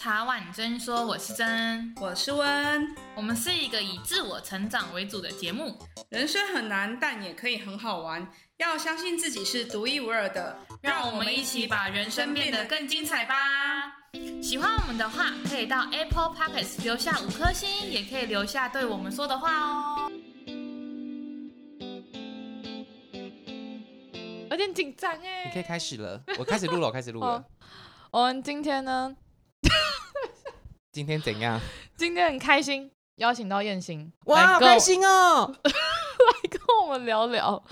[0.00, 5.78] 茶碗真说，我是真，我是温，我们是一个以自我成长为主的节目。
[6.08, 8.26] 人生很难，但也可以很好玩。
[8.56, 13.34] 要相信自己是独一无二的，让我们一起把人生变得更精彩吧。
[14.42, 20.10] 喜欢我们的话，可以到 Apple Pockets 留下五颗星，也可以留下对我们说的话哦。
[24.50, 27.44] 有点紧张哎，你可以开始了，我开始录了，我开始录了。
[28.10, 29.14] 我们今天呢？
[30.92, 31.60] 今天怎样？
[31.96, 35.54] 今天很开心，邀请到彦星，哇，好开心哦！
[35.62, 37.62] 来跟我们聊聊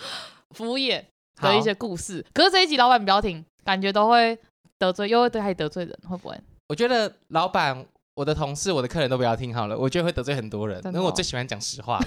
[0.50, 1.04] 服务业
[1.41, 2.24] 的一些故事。
[2.32, 4.38] 可是这一集老板不要听，感觉都会
[4.78, 6.41] 得罪，又会对他得罪人，会不会？
[6.68, 12.06] 我觉得老板、我的同事、我的客人都不要听好了，我觉得会得罪很多人，哦、因为我最喜欢讲实话了。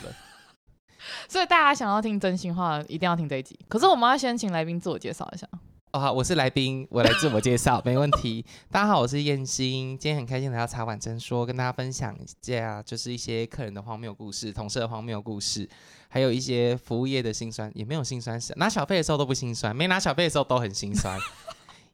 [1.28, 3.60] 所以大家想要听真心话，一定要听这一集。
[3.68, 5.48] 可是我们要先请来宾自我介绍一下。
[5.94, 8.46] 哦，好，我是来宾，我来自我介绍，没问题。
[8.72, 15.70] 大家好，我是彦星，今天很开心来到茶碗真说，跟大家分享一下，就是一些客人的荒谬故事，同事的荒谬故事，
[16.08, 21.20] 还有一些服务业的辛酸，也没有辛酸，拿小费的时候都不辛酸，没拿小费的时候都很辛酸。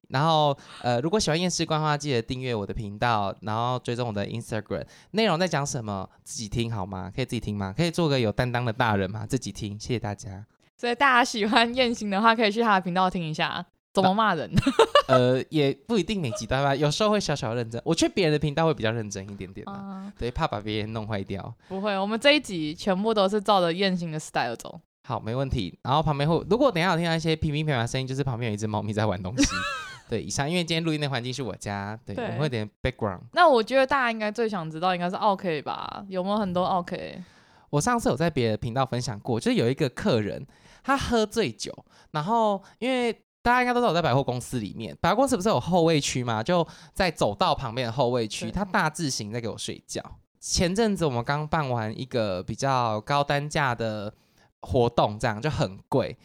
[0.10, 4.86] 然后，呃，如果喜欢厌世观的话，记得订阅我的频道，然后追踪我的 Instagram。
[5.12, 7.12] 内容在讲什么，自己听好吗？
[7.16, 7.74] 可以自己听吗？
[7.76, 9.26] 可以做个有担当的大人吗？
[9.26, 10.46] 自己听，谢谢大家。
[10.78, 13.66] 所以大家喜欢彦星的话，可以去他的频道听一下。
[14.02, 14.50] 怎么骂人？
[15.08, 17.82] 呃，也不一定每集都吧，有时候会小小认真。
[17.86, 21.54] 我去别人的频道会比较认真一点点嘛，啊，对，怕把别人弄坏掉。
[21.70, 24.80] 不会，我们这一集全部都是照着彦星的 style 走。
[25.04, 25.80] 好，没问题。
[25.84, 29.46] 然后旁边会，如果等一下有听到一些乒乒乓乓的声音，就是旁边有一只猫咪在玩东西。
[30.10, 33.22] 对，以上，因为今天录音的环境是我家，对，对我们会有点 background。
[33.32, 36.04] 那我觉得大家应该最想知道应该是 OK 吧？
[36.10, 37.24] 有没有很多 OK？
[37.70, 40.46] 我上次有在别的频道分享过，就是有一个客人
[40.84, 41.74] 他喝醉酒，
[42.12, 43.24] 然后因为。
[43.48, 46.44] 大家应该都知道我在百货公司里面，百货公司不是有后卫区吗？
[46.44, 50.04] 就在走道旁边的后卫区，他大字型在给我睡觉。
[50.42, 54.14] 前阵子我们刚办完一个比较高单价的
[54.60, 56.18] 活动，这样就很贵，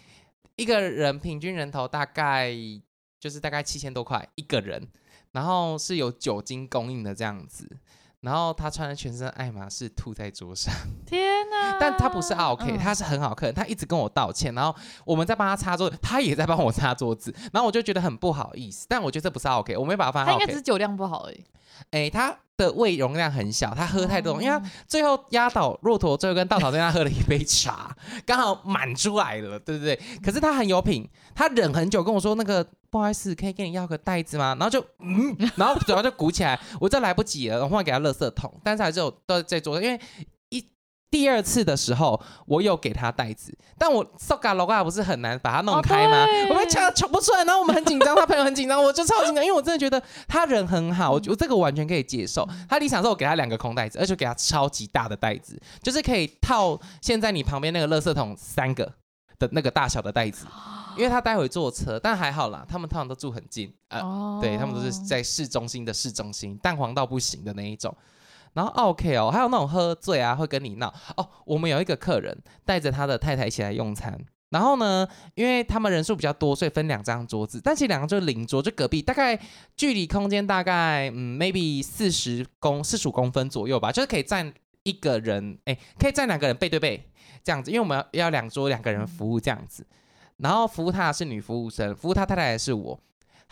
[0.56, 2.52] 一个人平均人头大概
[3.20, 4.88] 就是大概七千多块一个人，
[5.30, 7.78] 然后是有酒精供应的这样子。
[8.22, 10.72] 然后他穿的全身爱马仕吐在桌上，
[11.04, 11.76] 天哪！
[11.78, 14.74] 但他不是 OK，、嗯、他是很好客人，他一直跟我道歉，然后
[15.04, 20.32] 我们在帮他擦桌子，他也在帮我擦桌子，然后我就觉得很不好意思，但我觉得这不是 OK，我没把他放 OK。
[20.32, 21.44] 他应该只是酒量不好而已。
[21.90, 29.98] 哎，他的胃容量很小，他喝太多，嗯、因为他最后压倒骆驼，最后跟稻草在他喝了一杯茶， 刚好满出来了，对不对？
[30.22, 34.56] 可是他很有品，他忍很久跟我说那个不好意思，可以给你要个袋子吗？
[34.58, 40.00] 然后就嗯，然后嘴巴就鼓起来，我这来不及了，我换给他垃圾桶，但是还是有都在桌上，因为。
[41.12, 46.24] 第二次的时候，我有给他袋子，但我 so 嘎咯嘎不是很难把它弄开吗？
[46.24, 52.48] 哦、我们抢抢不出来，然后我们很紧张，他朋友很紧张，我就超紧张，因为我真的觉得他人很好，我觉得这个完全可以接受。
[52.66, 58.90] 他离场之后，我给他两个空袋子，而且给他超级大的袋子，就是可以套现在你旁边那个垃圾桶三个
[59.38, 60.46] 的那个大小的袋子，
[60.96, 67.94] 因为他待会坐车，但还好啦，他们通常都住很近，呃，哦、对他们都是在市中心的市中心，蛋黄到不行的那一种。
[68.54, 71.28] 然后 OK 哦，还有那种喝醉啊会跟你闹哦。
[71.44, 74.18] 我们有一个客人带着他的太太一起来用餐，
[74.50, 79.38] 然后呢，因为他们人数比较多，所以分两张桌子，但其实两个就是邻桌，就隔壁，大概
[79.74, 84.52] 距离空间大概嗯 maybe 四十公四十五公分左右吧，就是可以站
[84.82, 87.02] 一个人，哎，可以站两个人背对背
[87.42, 89.86] 这样子，因为我们要要两桌两个人服务这样子，
[90.36, 93.00] 然后服务他的是女服务生，服务他太太的是我。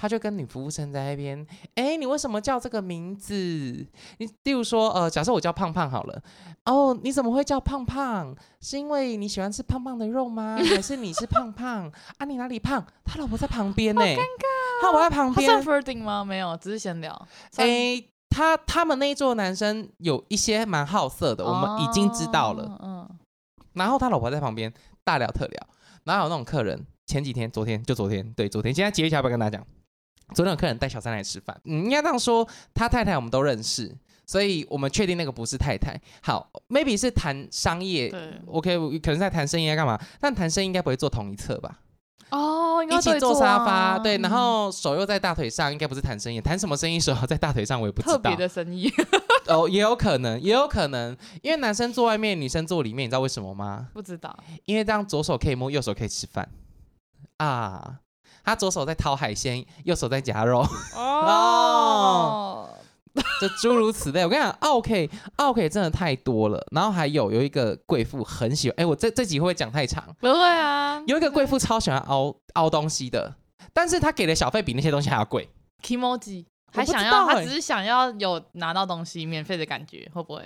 [0.00, 3.34] 他就跟女服务生在那边，哎，你为什么叫这个名字？
[3.34, 6.22] 你例如说，呃，假设我叫胖胖好了，
[6.65, 8.34] 哦，你怎么会叫胖胖？
[8.62, 10.56] 是因为你喜欢吃胖胖的肉吗？
[10.75, 12.25] 还是你是胖胖啊？
[12.25, 12.83] 你哪里胖？
[13.05, 14.81] 他老婆在旁边呢，好尴尬。
[14.81, 15.50] 他老婆在旁边。
[15.50, 16.25] 他是 flirting 吗？
[16.25, 17.28] 没有，只是闲聊。
[17.56, 22.78] 哎，他他们那一桌男生有一些蛮好色的，我们已经知道了。
[22.83, 23.07] 嗯。
[23.74, 24.72] 然后他老婆在旁边
[25.04, 25.66] 大聊特聊，
[26.04, 29.66] 然后有那种客人，前几天、昨天就昨天，对，昨天，现在接一下要不要跟大家讲？
[30.34, 33.94] 昨天有客人带小三来吃饭，嗯，应该这样说，他太太我们都认识，
[34.27, 36.00] 所以我们确定那个不是太太。
[36.22, 40.00] 好，maybe 是谈商业对，OK，可能在谈生意要干嘛？
[40.21, 41.80] 但谈生意应该不会坐同一侧吧？
[42.30, 47.00] 哦，一起坐沙发，对，然后手又在大腿上，应该不是谈生意，谈什么生意？
[47.00, 48.15] 手在大腿上，我也不知道。
[48.15, 48.88] 特别的生意
[49.48, 53.88] 哦，也有可能，也有可能，因为男生坐外面，女生坐里面，你知道为什么吗？
[53.92, 56.48] 不知道，因为这样左手可以摸，右手可以吃饭
[57.38, 57.98] 啊。
[58.45, 60.66] 他左手在掏海鲜，右手在夹肉
[60.97, 62.69] 哦，
[63.41, 64.22] 就诸如此类。
[64.25, 66.65] 我跟你讲，OK，OK 真的太多了。
[66.72, 70.04] 然后还有有一个贵妇很喜欢，哎，我这这集会不会讲太长？
[70.21, 71.03] 不会啊。
[71.07, 73.34] 有一个贵妇超喜欢凹凹东西的，
[73.72, 75.48] 但是他给的小费比那些东西还要贵。
[75.83, 80.43] Kimoji，还想要，他只是想要有拿到东西免费的感觉，会不会？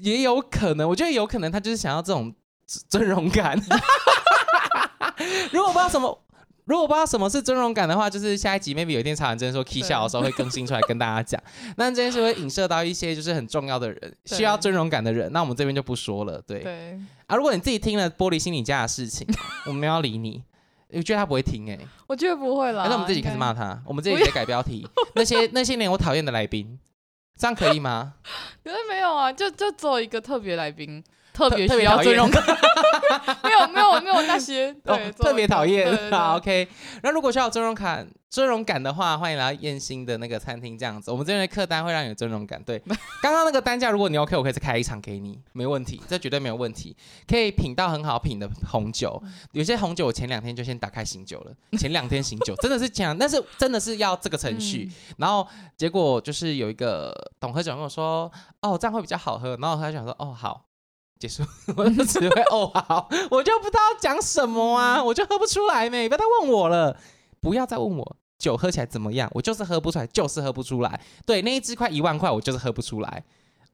[0.00, 2.32] 也有可能，我觉得有可能他就是想要这种
[2.88, 3.60] 尊荣感。
[5.52, 6.16] 如果不知道什么，
[6.68, 11.42] 如果不知道什么是尊荣感的话，就是下一集 maybe 有一天曹婉珍说 K 笑的时候会更新出来跟大家讲。
[11.78, 15.32] 那这件事会影射到一些就是很重要的人，需要尊荣感的人。
[15.32, 16.42] 那我们这边就不说了。
[16.46, 16.60] 对。
[16.60, 19.26] 对啊，如果你自己听了玻璃心理家的事情，
[19.66, 20.44] 我们要理你。
[20.90, 22.84] 我觉得他不会听哎、欸，我觉得不会啦。
[22.86, 24.86] 那我们自己开始骂他，我们自己改标题。
[25.14, 26.78] 那些那些年我讨厌的来宾，
[27.38, 28.14] 这样可以吗？
[28.64, 31.02] 可是没有啊，就就做一个特别来宾。
[31.38, 32.42] 特别需要尊荣感，
[33.44, 35.86] 没有没有没有那些对，哦、特别讨厌。
[36.10, 36.66] 好，OK。
[37.04, 42.60] 那如果需要尊荣感、尊荣感的话，欢迎来到燕兴的那个餐厅，这样子，我们这边的客单会让你有尊荣感。
[42.64, 42.76] 对，
[43.22, 46.96] 刚刚那个单价，如果你 OK，我可以再开一场给你，没问题，这绝对没有问题。
[47.28, 54.90] 可以品到很好品的红酒， 有些红酒我前两天就先打开醒酒了，前两天醒酒真的是这样，但是真的是要这个程序。
[54.90, 55.46] 嗯、然后
[55.76, 58.28] 结果就是有一个懂喝酒跟我说，
[58.60, 59.56] 哦，这样会比较好喝。
[59.60, 60.67] 然后他就想说，哦，好。
[61.18, 61.42] 结束，
[61.76, 66.96] 我就只会哦好，我就不知道讲什么啊，我就喝不出来没，不要再问我了，
[67.40, 71.00] 不要再问我酒喝起来怎么样，我就是喝不出来，就是喝不出来。
[71.26, 73.24] 对，那一支快一万块，我就是喝不出来。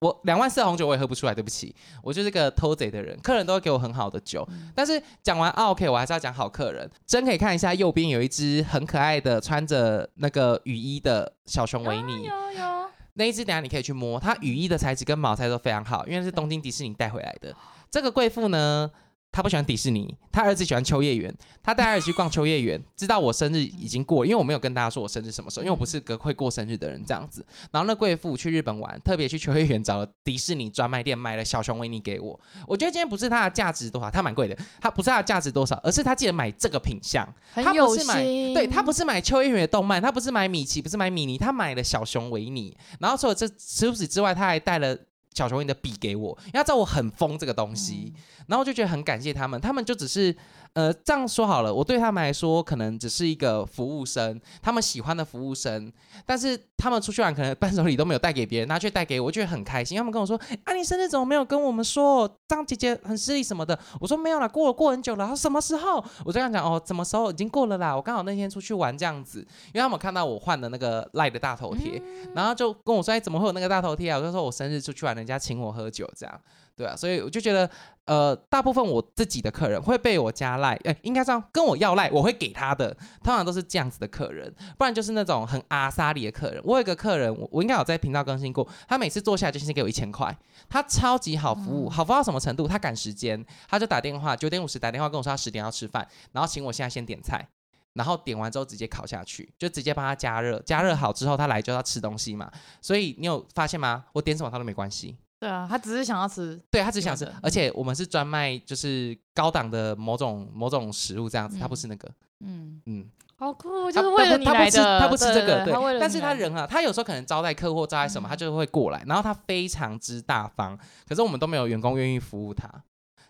[0.00, 3.18] 我两万四红酒我也喝不出来，对不起，我就是个偷贼的人。
[3.22, 6.90] 客人都会给我很好的酒，但是讲完啊 OK，我还是要讲好客人。
[7.06, 12.24] 真可以看一下右边有一只很可爱的穿着那个雨衣的小熊维尼。
[12.24, 12.84] 有有有。
[13.14, 17.54] 那一只等下你可以去摸，它羽翼的材质跟毛材都非常好，因为是东京迪士尼带回来的。
[17.90, 18.90] 这个贵妇呢，
[19.34, 21.34] 他不喜欢迪士尼，他儿子喜欢秋叶原。
[21.60, 27.44] 他带儿子去逛秋叶原，知道我生日已经过，因为我没有跟大家说我生日什么时候，因为我不是个会过生日的人这样子。
[27.72, 32.38] 然后那贵妇去日本玩，特别去秋叶原找了迪士尼专卖店买了小熊维尼给我。
[32.68, 42.76] 我觉得今天不是它的价值多少，它蛮贵的，它不是它的价值多少，而是他记得买这个品相，他不是买，对，他不是买秋叶原的动漫，他不是买米奇，不是买米妮，他买了小熊维尼。
[43.00, 44.96] 然后除了这除此之外，他还带了。
[45.34, 50.34] 小熊维尼的笔给我，因为他知道我很疯这个东西，嗯、然后我就觉得很感谢他们，他们就只是。
[50.74, 55.92] 呃，这样说好了，我对他们来说可能只是一个服务生，他们喜欢的服务生，
[56.26, 59.96] 但是他们出去玩可能伴手礼都没有带给别人，他却带给我，我觉得很开心。
[59.96, 62.28] 他们跟我说：“啊，你生日怎么没有跟我们说？
[62.48, 67.94] 张姐姐很失礼什么的。”我说：“没有啦，过了过很久了。”他说：“什么时候？”我就跟他讲：“哦，什么时候已经过了啦？
[67.94, 69.38] 我刚好那天出去玩这样子，
[69.68, 76.40] 因为他们看到我换的那个赖的大头贴，嗯、然后就跟我说：‘哎，怎么会有那个大头贴啊？’我就说我生日出去玩，人家请我喝酒这样。”
[76.76, 77.70] 对啊，所以我就觉得，
[78.04, 82.92] 呃，大部分我自己的客人会被我加赖，哎，应该这样跟我要赖，我会给他的，
[83.22, 86.60] 通常都是这样子的客人，不然就是那种很阿莎里的客人。
[86.64, 90.36] 我有一个客人，我我应该有在频道更新过，他每次坐下来就先给我一千块，
[90.68, 92.66] 他超级好服务，好服务到什么程度？
[92.66, 97.46] 他赶时间，他就打电话九点五十打电话跟我说他十点要吃饭，然后请我现在先点菜，
[97.92, 102.50] 然后点完之后直接烤下去，就直接帮他加热，加热好之后他来就要吃东西嘛，
[102.82, 104.06] 所以你有发现吗？
[104.12, 105.16] 我点什么他都没关系。
[105.44, 112.08] 对啊，他只是想要吃，对，他只想吃，而且我们是专卖就是高档的某种某种食物这样子，他不是那个，
[112.40, 113.04] 嗯嗯，
[113.36, 122.66] 好酷，就是为了你来的，他不吃这个，对，但是他人啊，他有时候可能招待客户招待什么，他就会过来，然后他非常之大方，可是我们都没有员工愿意服务他。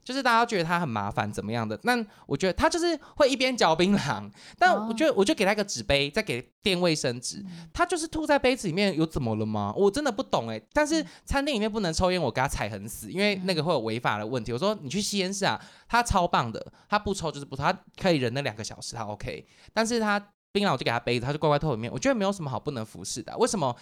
[0.04, 9.72] 就是大家觉得他很麻烦怎么样的，但我觉得他就是会一边嚼槟榔，但我觉得我就给他一个纸杯，再给垫卫生纸，他就是吐在杯子里面，有怎么了吗？
[9.76, 10.60] 我真的不懂哎。
[10.72, 14.52] 但是餐厅里面不能抽烟，我给他踩很死，因为那个会有违法的问题。
[14.52, 19.46] 我说你去吸烟室啊，他超棒的，他不抽就是不抽，他可以忍那两个小时，他 OK。
[19.72, 20.20] 但是他
[20.52, 23.36] 槟榔我就给他杯子，他就乖乖吐里面，我觉得没有什么好不能服侍的。
[23.38, 23.74] 为什么？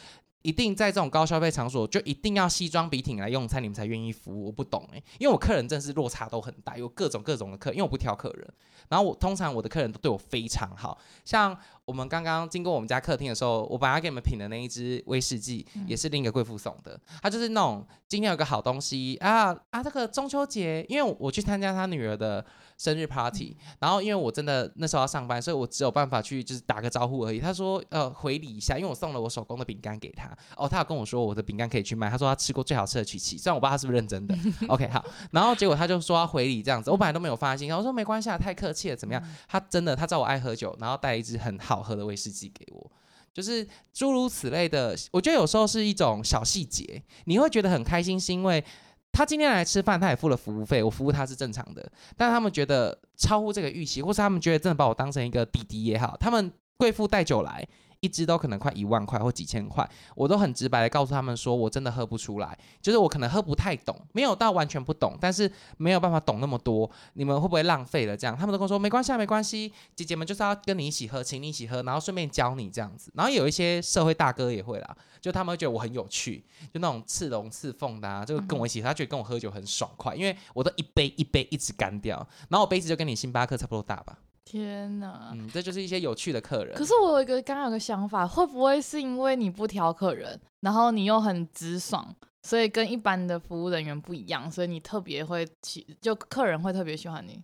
[0.42, 4.46] 一定在这种高消费场所，就一定要西装笔挺来用餐，你们才愿意服务？
[4.46, 8.48] 我不懂诶、欸，因为我客人真是落差都很大，有各种各种的客，因为我不挑客人。
[8.88, 17.00] 然后我通常我的客人都对我非常好，像我们刚刚经过我们家客厅的时候，我本来给你们品的那一支威士忌，也是另一个贵妇送的。
[17.22, 22.44] 他就是那种今天有个好东西啊啊，这个中秋节，因为我去参加他女儿的。
[22.82, 27.38] 生日 party，然后因为我真的那时候要上班，所以我只有办法去就是打个招呼而已。
[27.38, 30.28] 他说呃回礼一下，因为我送了我手工的饼干给他。
[30.56, 32.10] 哦，他有跟我说我的饼干可以去卖。
[32.10, 34.36] 他说他吃过最好吃的曲奇，虽然我不知道他是不是认真的。
[34.66, 37.72] OK 好，然后结果他就说要回礼这样子，我本来都没有发现。
[37.72, 39.22] 我说没关系啊，太客气了，怎么样？
[39.46, 42.90] 他真的他知道我爱喝酒，然后带一支很好喝的威士忌给我，
[43.32, 44.96] 就是诸如此类的。
[45.12, 48.64] 我觉得有时候是一种小细节，你会觉得很开心，是因为。
[49.12, 51.86] 他今天来吃饭，他也付了服务费，我服务他是正常的。
[52.16, 57.66] 但他们觉得超乎这个预期，或是他们觉得真的把我当成一个弟弟也好，他们贵妇带酒来，
[58.02, 68.16] 一支都可能快一万块或几千块，我都很直白的告诉他们说，我真的喝不出来，就是我可能喝不太懂，没有到完全不懂，但是没有办法懂那么多，你们会不会浪费了？
[68.16, 73.12] 这样，他们都跟我说没关系啊，没关系，姐姐们就是要跟你一起喝，请你一起喝，然后顺便教你这样子。
[73.14, 76.44] 然后有一些社会大哥也会啦，就他们会觉得我很有趣，
[76.74, 82.16] 就那种刺龙刺凤的啊，就跟我一起，他觉得跟我喝酒很爽快，因为我都一杯一杯一直干掉，
[82.48, 84.18] 然后我杯子就跟你星巴克差不多大吧。
[84.44, 86.76] 天哪，嗯，这就是一些有趣的客人。
[86.76, 97.42] 可是我有一个刚刚有个想法，会不会是因为你不挑客人，然后你又很直爽，所以跟一般的服务人员不一样，所以你特别会喜，就客人会特别喜欢你？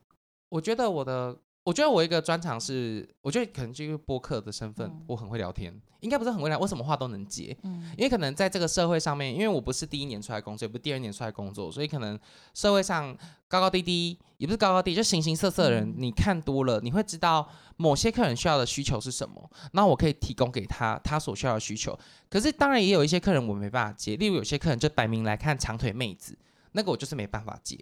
[0.48, 1.36] 我觉得我的。
[1.68, 5.70] 我觉得我一个专长是，我觉得可能就是播客的身份，嗯、我很会聊天，
[6.00, 7.54] 应该不是很会聊，我什么话都能接。
[7.62, 12.18] 嗯，因为可能在这个社会上面，因为我不是第一年出来工作，也不是第二年出来工作，所以可能
[12.54, 13.14] 社会上
[13.48, 17.46] 高高低低，也不是高高低，就形形色色的人，嗯、你看多了，你会知道
[17.76, 21.94] 某些客人需要的需求是什么，那我可以提供给他他所需要的需求。
[22.30, 26.34] 可是当然也有一些客人我没办法接，例如有些客人就摆明来看长腿妹子，
[26.72, 27.76] 那个我就是没办法接，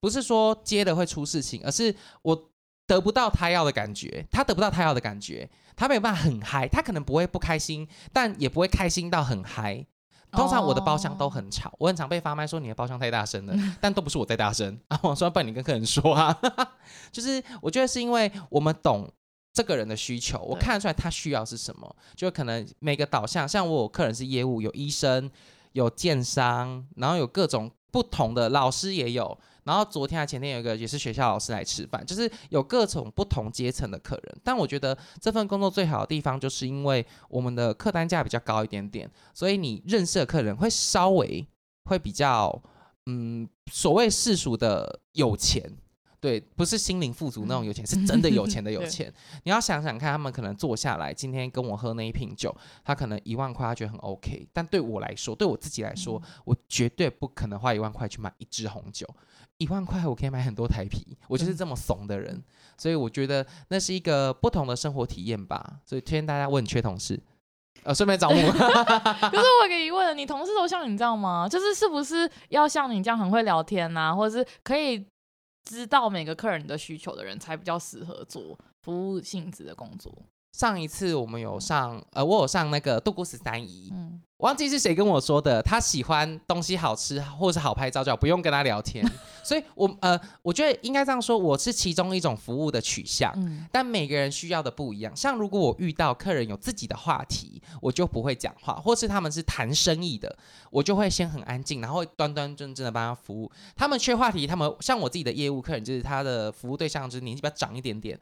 [0.00, 2.49] 不是说接了会出事情，而是我。
[2.90, 9.86] 得不到他要的感觉，他得不到他要的感觉，他没有办法很嗨，他可能不会不开心，但也不会开心到很嗨。
[10.32, 11.82] 通常我的包厢都很吵，oh.
[11.82, 14.98] 我很常被发麦说你的包厢太大声了，但都不是我在大声 啊。
[15.04, 16.36] 我说不然你跟客人说啊，
[17.12, 19.08] 就是我觉得是因为我们懂
[19.52, 25.30] 这个人的需求，我看得出来他需要是什么，就可能每个导向，像我有客人是业务，有医生，
[25.72, 29.38] 有建商，然后有各种不同的老师也有。
[29.70, 34.36] 然后昨天还前天有一个也是学校老师来吃饭，就是有各种不同阶层的客人。
[34.42, 41.46] 但我觉得这份工作最好的地方，就是因为我们的客单价比较高一点点，所以你认识的客人会稍微
[41.84, 42.60] 会比较，
[43.06, 45.72] 嗯，所谓世俗的有钱。
[46.20, 49.10] 对，不是心灵富足那种有钱，是真的有钱的 有钱。
[49.44, 54.46] 你要想想看，他们可能坐下来，今天跟我喝那一瓶酒，他可能一万块，他觉得很 OK。
[54.52, 59.08] 但对我来说，对我自己来说，嗯、我绝对不可能花一万块去买一支红酒。
[59.56, 62.34] 一万块我可以买很多台啤，我就是这么怂的人。
[62.34, 62.44] 嗯、
[62.76, 65.80] 所以我觉得那是一个不同的生活体验吧。
[65.86, 67.18] 所以推荐大家，问缺同事，
[67.82, 68.34] 呃，顺便找我。
[68.36, 71.48] 可是我有个疑问，你同事都像你这样吗？
[71.48, 75.02] 就是是不是要像你这样很会聊天啊，或者是可以？
[75.64, 80.26] 知道每个客人的需求的人才比较适合做服务性质的工作。
[80.52, 89.04] 上一次我们有上，呃，我有上那个杜姑十三姨，嗯，我忘记是谁跟我说的，他喜欢东西好吃或是好拍照，就不用跟他聊天。
[89.42, 95.16] 所以我，呃，我觉得应该这样说，我是其中一种服务的取向，嗯，但每个人需要的不一样。
[95.16, 100.36] 像如果我遇到客人有自己的话题，我就不会讲话，或是他们是谈生意的，
[100.70, 103.50] 我就会先很安静，然后端端正正的帮他服务。
[103.74, 108.18] 他们缺话题，他们像我自己的业务客人，就是他的服务对象就是年纪比较长一点点。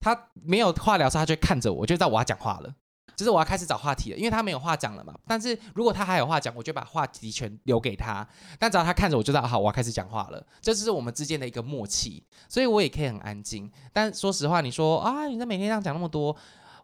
[0.00, 2.74] 他没有话聊时，他就看着我，就知道我要讲话了，
[3.16, 5.12] 就是我要开始找话题了，因为他没有话讲了嘛。
[5.26, 8.26] 但是如果他还有话讲，我就把话题全留给他。
[8.60, 10.46] 但只要他看着我，就知道好，我要开始讲话了。
[10.60, 13.68] 这就是我们之间的一个默契，所以我也可以很安静。
[13.92, 16.36] 但说实话，你说啊，你在每天这样讲那么多，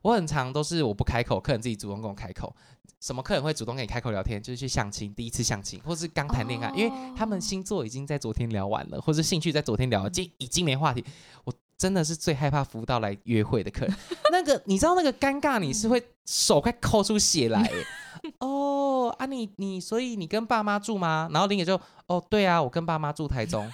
[0.02, 2.54] 我很常都是我不开口，客人自己主动跟我开口。
[3.00, 4.42] 什么客人会主动跟你开口聊天？
[4.42, 11.04] 就是去相亲，第一次相亲，或是刚谈恋爱，因为他们星座已经在昨天聊完了，或是兴趣在昨天聊了，已经已经没话题。
[11.44, 11.54] 我。
[11.76, 13.94] 真的是最害怕服务到来约会的客人，
[14.32, 17.70] 那个你知道那个尴尬，你是会手快抠出血来。
[18.40, 21.28] 哦，啊你你所以你跟爸妈住吗？
[21.32, 23.70] 然后林姐就哦对啊，我跟爸妈住台中。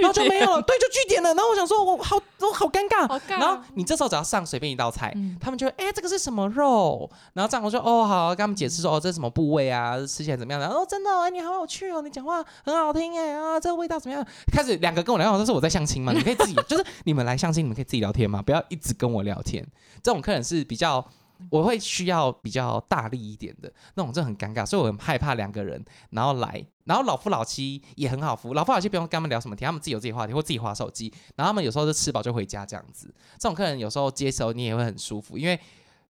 [0.00, 1.32] 然后就没有了， 对，就句点了。
[1.34, 3.06] 然后我想说，我好，我好尴尬。
[3.20, 7.08] 尬然后你这时候只要上随便一道菜，嗯、他们就会，哎，这个是什么肉？
[7.34, 9.96] 然后这样我说，哦，好，跟他们解释说，哦，这是什么部位啊？
[9.98, 10.60] 吃起来怎么样？
[10.60, 14.26] 然后哦，真的，哎，你好有趣哦，你讲话很好听，哎啊，这个味道怎么样？
[14.52, 16.12] 开始两个跟我聊，这是我在相亲嘛？
[16.12, 19.66] 你可以自己，就是你们来相亲，你们可以自己聊天嘛，不要一直跟我聊天。
[20.02, 21.04] 这种客人是比较。
[21.50, 33.12] 我会需要比较大力一点的那种，这很尴尬，所以我很害怕两个人，然后来，然后老夫老妻也很好服，老夫老妻不用跟他们聊什么天，他们自己有自己话题或自己划手机，然后他们有时候就吃饱就回家这样子。
[33.38, 35.58] 这种客人有时候接手你也会很舒服，因为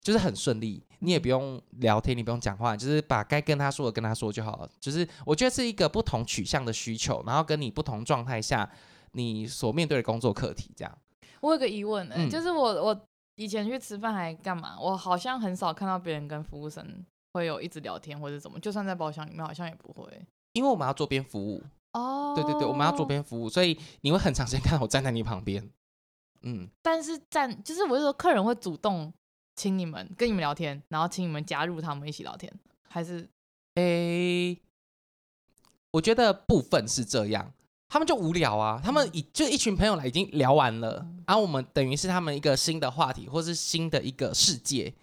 [0.01, 4.69] 就是很顺利，你也不用聊天，你不用讲话，就是把该跟他说的跟他说就好了。
[4.79, 8.69] 就是我觉得是一个不同取向的需求，然后跟你不同状态下
[9.11, 10.97] 你所面对的工作课题这样。
[11.41, 13.05] 我有个疑问嗯、就是我我。
[13.39, 14.77] 以前去吃饭还干嘛？
[14.77, 16.85] 我好像很少看到别人跟服务生
[17.31, 20.05] 会有一直聊天或者怎么，就算在包厢里面好像也不会。
[20.51, 25.71] 因为我们要桌边服务哦，对对对，我们要桌边服务，所以你会很长时间看到我站在你旁边。
[26.41, 29.13] 嗯，但是站就是我是说，客人会主动
[29.55, 32.53] 请你们跟你们聊天，然后请你们加入他们一起聊天，
[32.89, 33.29] 还是？
[33.75, 34.59] 诶，
[35.91, 37.53] 我觉得部分是这样。
[37.89, 44.93] 他们就无聊啊，他们已就一群朋友来已经聊完了，然后、我们等于是他们一个新的话题，或是新的一个世界，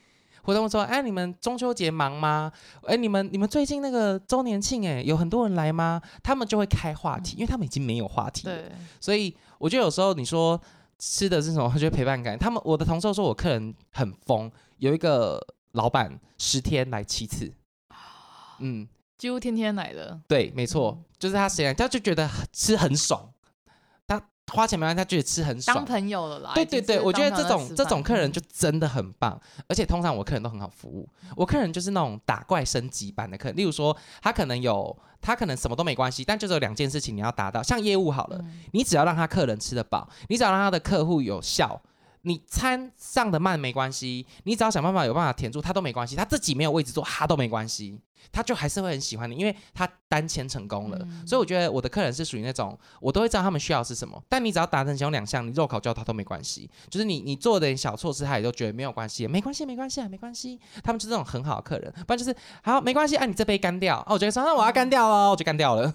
[0.42, 2.52] 或者问说，哎，你们中秋节忙吗？
[2.84, 6.00] 哎，你们你们最近那个周年庆，哎，有很多人来吗？
[6.22, 8.54] 他们就会开话题，因为他们已经没有话题了。
[8.54, 10.60] 对，所以我觉得有时候你说
[11.00, 12.38] 吃的是什么，我觉得陪伴感。
[12.38, 17.52] 他们我的同事说我客人很疯，有一个老板十天来七次，
[18.60, 18.86] 嗯，
[19.18, 20.20] 几乎天天来的。
[20.28, 23.30] 对，没错，嗯、就是他谁来，他就觉得吃很爽。
[24.06, 26.52] 他花钱没关系，他觉得吃很爽，当朋友了啦。
[26.54, 31.08] 对对对，我觉得这种这种客人就真的很棒，而且通常我客人都很好服务。
[31.34, 38.40] 我客人就是那种打怪升级版的客人，例如说他可能有他可能什么都没关系，但就是有两件事情你要达到，像业务好了，
[38.72, 41.82] 你只要让他客人吃得饱，你只要让他的客户有效。
[42.26, 46.16] 你餐上的慢没关系，你只要想办法有办法填住，他都没关系。
[46.16, 48.00] 他自己没有位置坐，他都没关系，
[48.32, 50.98] 他就还是会很喜欢你，因为他单签成功了。
[51.02, 54.20] 嗯、所以我觉得我的客人是属于那种，我都会知道他们需要是什么。
[54.28, 56.68] 但你只要达成其中两项，你肉烤焦他都没关系。
[56.90, 60.58] 就是你你做点小措施，他也都觉得没有关系，没关系，没关系啊，没关系。
[60.82, 64.00] 他们就是这种很好的客人，不然就是好没关系，啊，你这杯干掉。
[64.00, 65.94] 哦，我觉得说那我要干掉了，我就干掉了。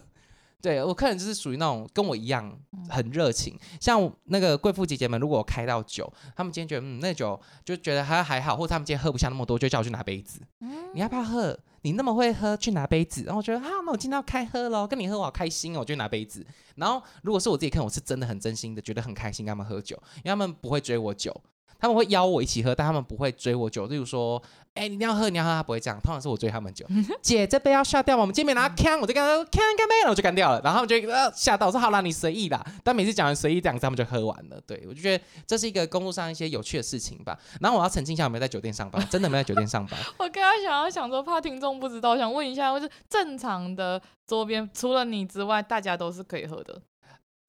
[0.62, 2.56] 对，我客人就是属于那种跟我一样
[2.90, 10.40] 很热情，像那个贵妇姐姐们，如果我开到酒，他们今天觉得嗯那酒就觉得还还好，或者他们今天喝不下那么多，就叫我去拿杯子。
[10.60, 11.58] 嗯，你要不要喝？
[11.84, 13.24] 你那么会喝，去拿杯子。
[13.24, 16.46] 然后我觉得啊，那我今天要开喝喽，跟你喝我好开心哦，我就拿杯子。
[16.76, 21.36] 然后如果是我自己看，我是真的很真心的，觉得很开心跟他们喝酒，因为他们不会追我酒。
[21.80, 23.88] 他们会邀我一起喝，但他们不会追我酒。
[23.88, 24.42] 例如说，
[24.74, 26.00] 哎、欸，你要喝，你要喝，他不会这样。
[26.02, 26.86] 通常是我追他们酒。
[27.22, 28.22] 姐，这杯要下掉吗？
[28.22, 30.62] 我们见面拿看，我就跟他说看干杯了，我就干掉了。
[30.64, 32.66] 然后他们就呃吓到，我说好啦，你随意啦。
[32.84, 34.62] 但每次讲完随意这样子，他们就喝完了。
[34.68, 37.38] 对，我就觉得这是一个工作上一些有趣的事情吧。
[37.60, 40.00] 然后我要澄清一下，我没有在酒店上班，真的没在酒店上班。
[40.20, 46.82] 我刚刚想要想说，怕听众不知道，我想问一下，就是正常的桌边，除了你之外，大家都是可以喝的，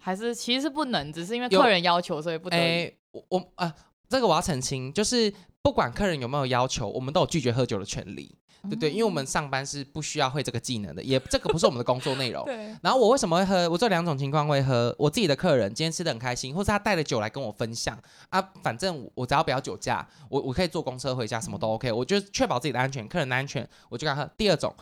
[0.02, 2.59] 还是其实是不能，只是因为客人要求，所以不能。
[2.59, 3.67] 哎，我我啊。
[3.67, 3.75] 呃
[4.12, 8.90] 这个我要澄清，就是不管客人有没有要求，我们都有拒绝喝酒的权利，对不对？
[8.90, 12.45] 因为我们上班是不需要会这个技能的，也这个不是我们的工作内容。
[12.45, 12.54] 对。
[12.83, 13.71] 然后我为什么会喝？
[13.71, 14.95] 我这两种情况会喝。
[14.99, 21.91] 我自己的客人今天吃的很开心，或是他带了酒来跟我分享啊，反正我只要不要酒驾，我我可以坐公车回家，什么都 OK。
[21.91, 24.28] 我就确保自己的安全，客人的安全，我就敢喝。
[24.36, 24.75] 第二种，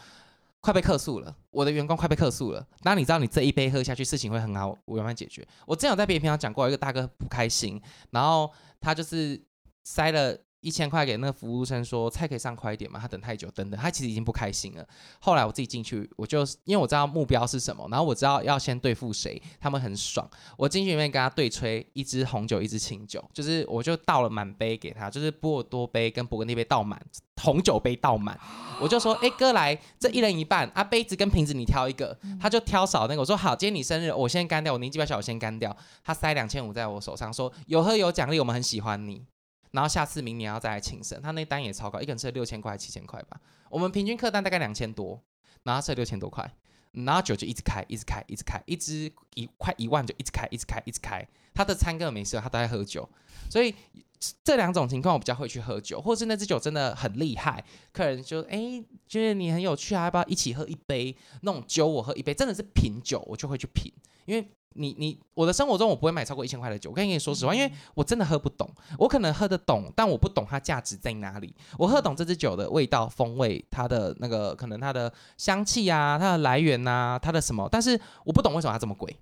[0.60, 2.66] 快被客诉了，我的员工快被客诉了。
[2.82, 5.46] 当你知道你这一杯喝下去，事情会很好，我慢慢解决。
[5.66, 9.42] 我之前有在别的频道讲过，一个大哥不开心，然后他就是。
[9.82, 13.00] 塞了一千块给那个服务生说，菜可以上快一点吗？
[13.00, 14.86] 他等太久，等等，他其实已经不开心了。
[15.18, 20.30] 后来我自己进去，我就因为我知道目标是什么，然后我知道要先对付谁，他们很爽。
[20.58, 27.00] 我进去里面跟他对吹一支红酒，一支清酒，就是我就倒了满杯给他，就是波尔多杯跟勃艮第杯倒满，
[27.42, 28.38] 红酒杯倒满。
[28.80, 32.18] 我就说，哎哥来，这一人一半啊，杯子跟瓶子你挑一个。
[32.40, 35.76] 他就挑少那个，我说好，今天你生日，我先干掉，我年纪比较小，我先干掉。
[36.02, 39.26] 他塞两千五在我手上，说有喝有奖励，我们很喜欢你。
[39.72, 43.38] 然后下次明年要再来庆生，他那单也超高，一个人吃六千块、七千块吧。
[43.68, 45.22] 我们平均客单大概两千多，
[45.62, 46.50] 然后吃六千多块，
[46.92, 51.28] 然后酒就一直开，一直开，一直开，一支一快一万就一直开，一直开，一直开。
[51.60, 53.06] 他的餐根本没事，他都在喝酒，
[53.50, 53.74] 所以
[54.42, 61.14] 这两种情况我比较会去喝酒，或是那支酒真的很厉害，客人就哎觉得你很有趣啊，要不要一起喝一杯？
[61.42, 63.92] 那种酒我喝一杯，真的是品酒，我就会去品，
[64.24, 64.48] 因为。
[64.74, 68.70] 你你我的生活中我不会买超过一千块的酒，我跟你说实话，因为我真的喝不懂，
[69.00, 71.52] 我可能喝得懂，但我不懂它价值在哪里。
[71.76, 79.18] 我喝懂这支酒的味道、风味，它的那个可能它的香气啊，它的来源啊，它的什么，但是我不懂为什么它这么贵。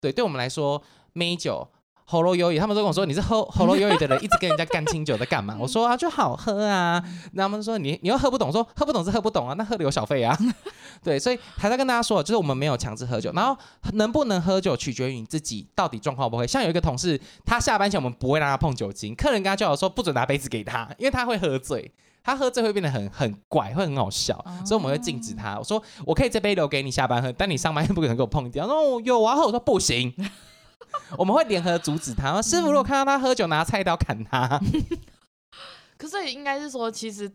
[0.00, 0.82] 对，对我们来说，
[1.12, 1.68] 美酒。
[2.10, 5.54] 喉咙优饮，他们都跟我说，你是喝喉咙优饮的人，一直跟人家干清酒在干嘛？
[5.60, 7.04] 我说啊，就好喝啊。
[7.34, 10.34] 那他们说你你又喝不懂，说喝不懂是喝不懂啊，那喝的有小费啊。
[11.04, 13.54] 对，所以还在跟大家说，就是我们没有强制喝酒，然后
[13.92, 16.46] 能不能喝酒取决于你自己到底状况不会。
[16.46, 21.92] 像有一个同事，他下班前我们不会让他碰酒精，客人跟他叫我说不准拿杯子给他，因为他会喝醉，
[22.28, 25.56] 他喝醉会变得很很怪，会很好笑，所以我们会禁止他。
[25.56, 28.66] 我说我可以这杯留给你下班喝，但你上班不可能给我碰掉。
[28.66, 30.14] 哦，有啊，我说不行。
[31.16, 32.42] 我们会联合阻止他。
[32.42, 34.60] 师傅如果看到他喝酒，拿菜刀砍他。
[35.96, 37.32] 可是也应该是说，其实，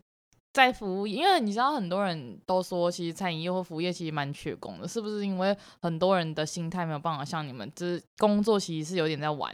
[0.54, 5.26] 在服务业，因为你知道，很多人都说，其实餐饮业或服务业其实蛮缺工的，是不是？
[5.26, 9.52] 因为很多人的心态没有办法像你们，就是工作其实是有点在玩。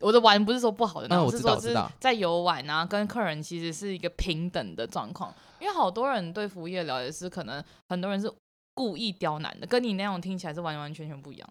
[0.00, 5.32] 我的玩不是说不好的，那我是说是在游玩啊，跟客人其实是一个平等的状况。
[5.60, 8.32] 因为好多人对服务业了解是，可能很多人是
[8.74, 11.48] 故意刁难的，跟你那种听起来是完完全全不一样。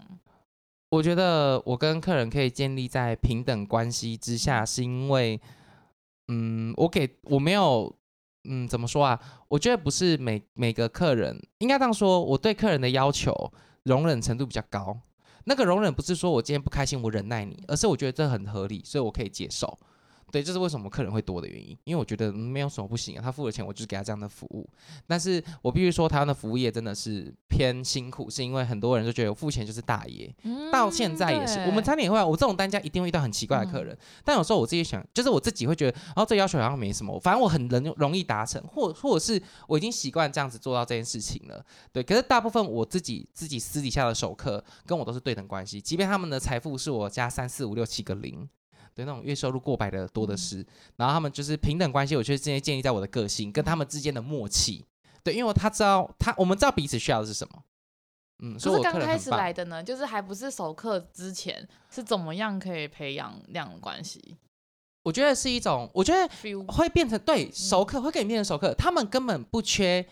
[0.89, 5.39] 我觉得我跟客人可以建立在平等关系之下，是因为，
[6.29, 7.95] 嗯，我给我没有，
[8.49, 9.19] 嗯，怎么说啊？
[9.49, 14.97] 我觉得不是每每个客人应该这样说，我对客人的要求容忍程度比较高。
[15.49, 19.79] 那个容忍不是说我今天不开心我忍耐你，而是我觉得这很合理，所以我可以接受。
[20.31, 21.77] 对，这是为什么客人会多的原因。
[21.83, 24.67] 因为我觉得没有什么不行啊，他付了钱，我就是给他这样的服务。
[25.07, 30.33] 但是我必须说，台湾的服务业真的是偏辛苦，是因为很多人就觉得我付钱就是大爷。
[30.43, 33.93] 嗯、到现在也是，我们餐点也会，我这种单价一定会遇到很奇怪的客人。
[33.93, 41.65] 嗯、但有时候我自己想，就是我自己会觉得，然、哦、后这要求好像没什么，反正我很容容易达成，或或者是我已经习惯这样子做到这件事情了。
[41.91, 48.47] 对，可是大部分我自己自己私底下的熟客跟我都是对等关系，即便他们的财富是我加三四五六七个零。
[48.99, 50.65] 对，那种月收入过百的多的是，嗯、
[50.97, 54.85] 然后他们就是平等关系，我觉得这些建立在我的个性跟他们之间的默契。
[55.23, 57.63] 对，因为他知道他，我们知道彼此需要的是什么。
[58.43, 64.37] 嗯，所以刚开始来的呢，就是还不是熟客之前，是怎么样可以培养那样的关系？
[65.03, 66.29] 我觉得是一种，我觉得
[66.67, 70.05] 会变成对熟客会跟你变成熟客，他们根本不缺。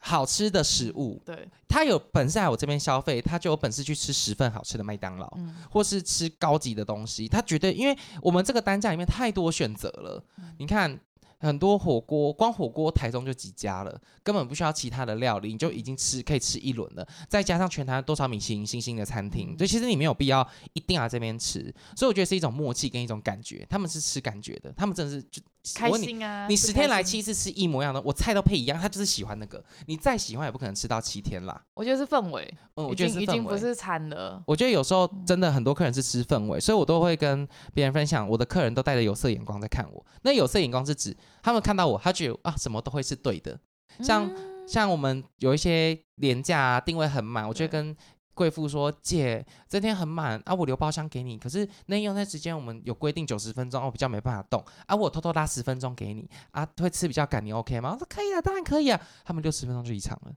[0.00, 7.28] 好吃的食物，对，他有本事来我这边消费，他就有本事去吃十份好吃的麦当劳，嗯、或是吃高级的东西。
[7.28, 10.98] 他绝对，因为我们这个单价里面太多选择了，嗯、你看。
[11.40, 17.08] 很多火锅，光火锅台中就几家了，根本不需要其他的料理，你就已经吃可以吃一轮了。
[17.28, 21.72] 再加上全台多少米其林星星的餐厅，所以其实你没有必要一定要这边吃。
[21.94, 25.40] 所以我觉得是一种默契跟一种感觉，他们是吃感觉的，他们真的是就
[25.74, 26.46] 开心啊。
[26.48, 29.62] 你十天来七次吃一模一样的，我菜都配一样，他就是喜欢那个。
[29.86, 31.60] 你再喜欢也不可能吃到七天啦。
[31.74, 34.42] 我觉得是氛围，嗯，我觉得是氛围，已经不是餐了。
[34.46, 40.04] 我觉得有时候真的很多客人是吃氛围，所以我都会跟别人分享，我的客人都带着有色眼光在看我。
[40.22, 41.98] 那有色眼光是指他们看到我。
[41.98, 43.58] 他觉得啊，什么都会是对的，
[44.00, 47.94] 像、嗯、像我们有一些廉价、啊、定位很满，我就会跟
[48.38, 51.36] 贵妇说：“姐，这天很满啊，我留包厢给你。
[51.36, 60.32] 可是那用那时间我们有规定九十分钟，我比较没办法动啊，我偷偷拉十分钟给你啊，会吃比较赶，你 OK 吗？”我说：“可以啊，当然可以啊。”他们六十分钟就离场了，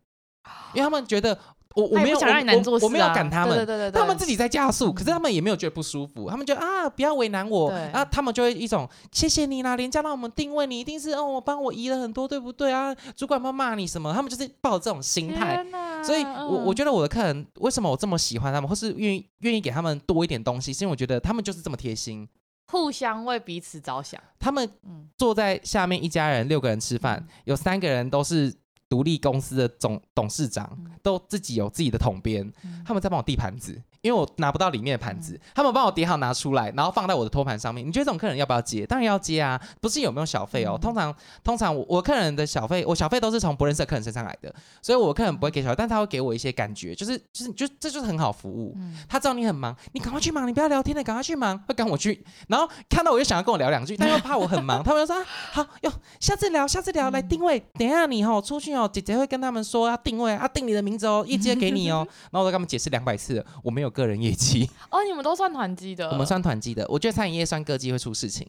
[0.74, 1.38] 因为他们觉得。
[1.76, 2.86] 我我没有想让你难做事，啊。
[2.86, 7.80] 我，我没有赶他们，对对对对，他们自己在加速，嗯、可是他们也没有觉得不舒服，他们觉得啊，不要为难我，对。
[7.92, 12.94] 啊，他们就会一种谢谢你啦，廉价让我们定位，你一定是哦，我帮我移了很多，对不对啊？
[13.16, 14.14] 主管会骂你什么？
[14.14, 16.04] 他们就是抱着这种心态，哪。
[16.04, 22.28] 所以我，我、觉得我的客人为什么我这么喜欢他们，或是愿意愿意给他们多一点东西，是因为我觉得他们就是这么贴心，
[22.68, 24.22] 互相为彼此着想。
[24.40, 24.70] 他们
[25.18, 28.54] 坐在下面一家人六个人吃饭，嗯、有三个人都是。
[28.92, 32.52] 独立公司的总董事长都自己有自己的统编，
[32.86, 37.86] 他们在帮我递盘子，因为我拿不到里面的盘子，他们帮我叠好拿出来，然后放在我的托盘上面。
[37.86, 38.86] 你觉得这种客人要不要接？
[38.86, 40.78] 当然要接啊，不是有没有小费哦。
[40.82, 48.76] 通常通常我我客人的小费，我小费都是从不认识的客人身上来的，所以我客人不会给小费，但他会给我一些感觉，就是就是就这就是很好服务。
[49.08, 58.90] 他知道你很忙，你赶快去忙，你不要聊天了，赶快去忙，会赶我去，然后看到我就想要跟我聊两句，但又怕我很忙， 他们就说好哟，下次聊，下次聊，来定位，等一下你哦出去哦。
[58.92, 62.08] 姐姐会跟他们说要定位，要定你的名字哦，一接给你哦。
[62.32, 65.04] 然后我跟他们解释两百次，我没有个人业绩哦。
[65.04, 66.10] 你们都算团积的？
[66.10, 66.86] 我们算团积的。
[66.90, 68.48] 我觉得餐饮业算个机会出事情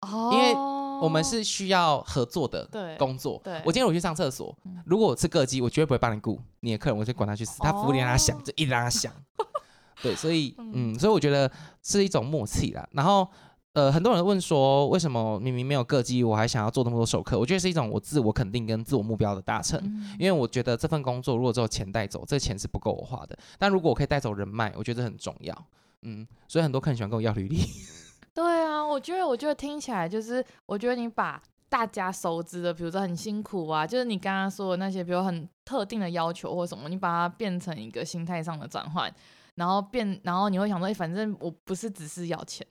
[0.00, 0.54] 哦，因为
[1.02, 2.68] 我们是需要合作的
[2.98, 3.40] 工作。
[3.42, 7.58] 对，我今天我去上厕所，如果我是个机，我绝对不会帮你顾你的客人，我就管他去死。
[7.60, 9.12] 他服务员让他享，就一直让他享。
[10.02, 11.50] 对，所以嗯，所以我觉得
[11.82, 12.88] 是一种默契啦。
[12.92, 13.28] 然后。
[13.74, 17.36] 呃，很多人问说，为什么明明没有个机，我还想要做那么多首客？
[17.36, 19.76] 我觉得是一种我自我肯定跟自我目标的达成。
[19.82, 23.36] 嗯、因为我觉得这份工作如果只有钱带走，这钱是不够我花的。
[23.58, 25.66] 但如果我可以带走人脉，我觉得很重要。
[26.02, 27.58] 嗯，所以很多客人喜欢跟我要履历。
[28.32, 39.12] 对啊，我觉得，我觉得听起来就是，我觉得你把大家熟知的，比如说很辛苦啊，就是你刚刚说的那些，比如很特定的要求或什么，你把它变成一个心态上的转换，
[39.56, 42.64] 然后变，然后你会想说，哎，反正我不是只是要钱。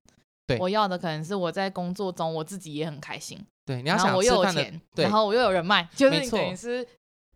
[0.45, 3.39] 对，我要的可能是我在工作中我自己也很开心。
[3.65, 6.86] 对，你要想我又有钱，然后我又有人脉，就是等于是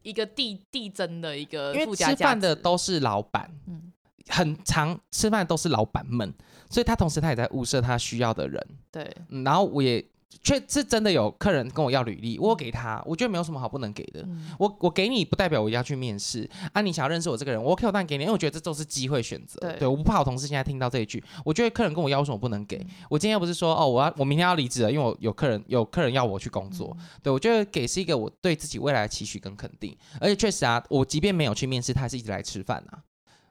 [0.01, 2.09] 一个递递增的一个附加价值。
[2.09, 3.93] 因为吃饭的都是老板，嗯，
[4.27, 6.33] 很常吃饭都是老板们，
[6.69, 8.67] 所以他同时他也在物色他需要的人。
[8.91, 10.05] 对，嗯，然后我也。
[10.43, 14.21] 确是真的有客人跟我要履历，我给他，我觉得没有什么好不能给的。
[14.21, 19.59] 嗯、我我给你不代表我要去面试啊，你想要认识我这个人，我 OK，我当然给你，因为我觉得这都是机会选择。
[19.59, 21.23] 对，对，我不怕我同事现在听到这一句。
[21.43, 26.95] 我觉得客人跟我要什么不能给，嗯、我今天又不是说哦，我要我明天要离职了，因为我有客人有客人要我去工作。
[26.99, 32.99] 嗯、对，我觉得给是一个我对自己未来的期许跟肯定，而且确实啊，我即便没有去面试，他还是一直来吃饭啊。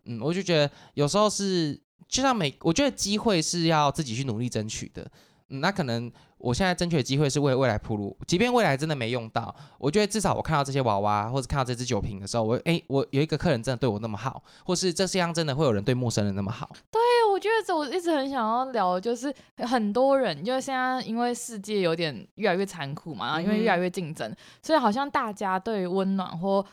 [0.05, 1.75] 嗯，我就觉得有时候是
[2.09, 5.11] 就像每，我觉得机会是要自己去努力争取的。
[5.49, 6.13] 嗯，那可能。
[6.39, 16.69] 我现在争取的机会是为未来铺路，即便未来真的没用到，我觉得至少我看到这些娃娃，或者看到这支酒瓶的时候，我诶，我有一个客人真的对我那么好，或是这世界上真的会有人对陌生人那么好。
[16.91, 17.01] 对，
[17.33, 26.65] 我觉得这我一直很想要聊的，就是很多人，就是现在因为世界有点越来越残酷嘛，然后因为越来越竞争，嗯、所以好像大家对温暖或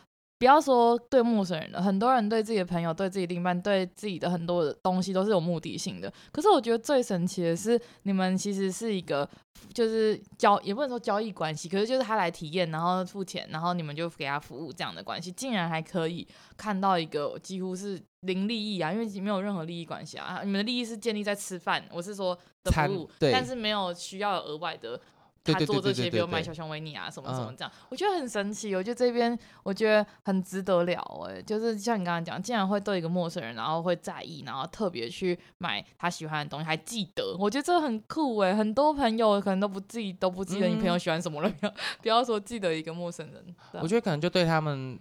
[0.44, 6.12] 不要说对陌生人了，很多人对自己的朋友、对自己另一半、对自己的很多的东西都是有目的性的。
[6.34, 9.26] 可是我觉得最神奇的是，你们其实是一个，
[9.74, 16.28] 就是交也不能说交易关系，可是就是他来体验，然后付钱，然后你们就给他服务这样的关系，竟然还可以
[16.58, 20.42] 看到一个几乎是零利益啊，因为没有任何利益关系啊。
[20.44, 25.00] 你们的利益是建立在吃饭，我是说的服务，但是没有需要额外的。
[25.44, 28.74] 他做这些，比如买小熊维尼啊，什么什么这样，我觉得很神奇。
[28.74, 38.56] 我觉得这边我觉得很值得聊哎、欸，就是像你刚刚讲，竟然会对一个陌生人，然后会在意，然后特别去买他喜欢的东西，还记得，我觉得这很酷哎、欸。
[38.56, 43.56] 很多朋友可能都不记，都不记得你朋友喜欢什么了， 不要不要说记得一个陌生人。
[43.82, 44.98] 我觉得可能就对他们，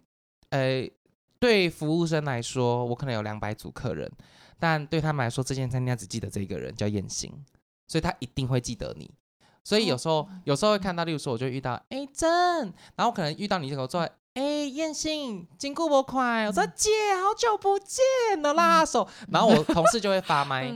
[0.48, 0.92] 呃、欸，
[1.38, 4.10] 对服务生来说，我可能有两百组客人，
[4.58, 7.32] 但对他们来说，这间餐厅只记得这个人叫燕心，
[7.86, 9.08] 所以他一定会记得你。
[9.64, 16.90] 所以有时候，哦、有时候会看到，例如说，我就遇到，哎、欸，真，然后可能遇到你这个做，哎、欸，燕信，经过不快，我说姐，
[17.22, 20.72] 好久不见了啦，手，然后我同事就会发 麦，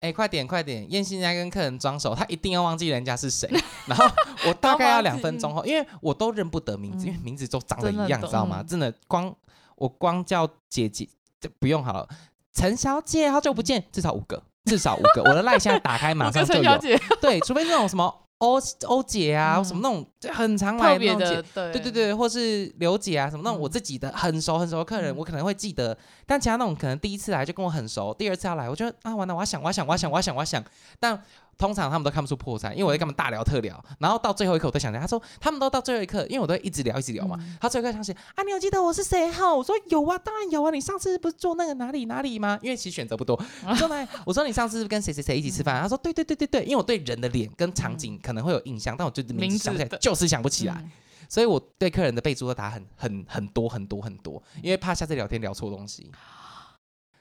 [0.00, 3.50] 哎、快点快点，燕信在跟客人装熟，他一定要忘记人家是谁，
[3.86, 4.04] 然后
[4.46, 8.62] 我 大概要两分钟后，因为我都认不得名字，因为名字都长得一样，知道吗？
[8.62, 9.34] 真的，光
[9.74, 11.08] 我光叫姐姐，
[11.40, 12.08] 就不用好了，
[12.52, 14.42] 陈小姐，好久不见，至少五个。
[14.66, 16.78] 至少五个， 我的赖现在打开马上就有。
[17.20, 25.96] 对，除非那种什么欧欧姐啊，嗯、什么那种就很常来的那种姐，对对对对，或是刘姐啊，什么那种我自己的很熟很熟的客人，嗯、我可能会记得。
[26.26, 30.62] 但其他那种可能第一次来就跟我很熟，第二次要来，我觉得啊完了，我要想，我要想，我要想，我要想，我要想，
[31.00, 31.22] 但。
[31.58, 37.36] 通常他们都看不出破绽，因为我在跟他们大聊特聊，然后到最后一刻我都想着，他说他们都到最后一刻，因为我都一直聊一直聊嘛。
[37.40, 39.54] 嗯、他最后一刻想起啊，你有记得我是谁哈？
[39.54, 42.58] 我说有啊，当然有啊，你上次不是做那个哪里哪里吗？
[42.62, 43.40] 因为其实选择不多。
[43.66, 45.80] 我说来，我说你上次是跟谁谁谁一起吃饭？
[45.80, 50.90] 嗯、他说对对对对对，因为我对人的脸跟场景可能会有印象，嗯、但我对名字想不起来，就是想不起来，嗯、
[51.28, 56.10] 所以我对客人的备注都打很很很多很多很多，因为怕下次聊天聊错东西。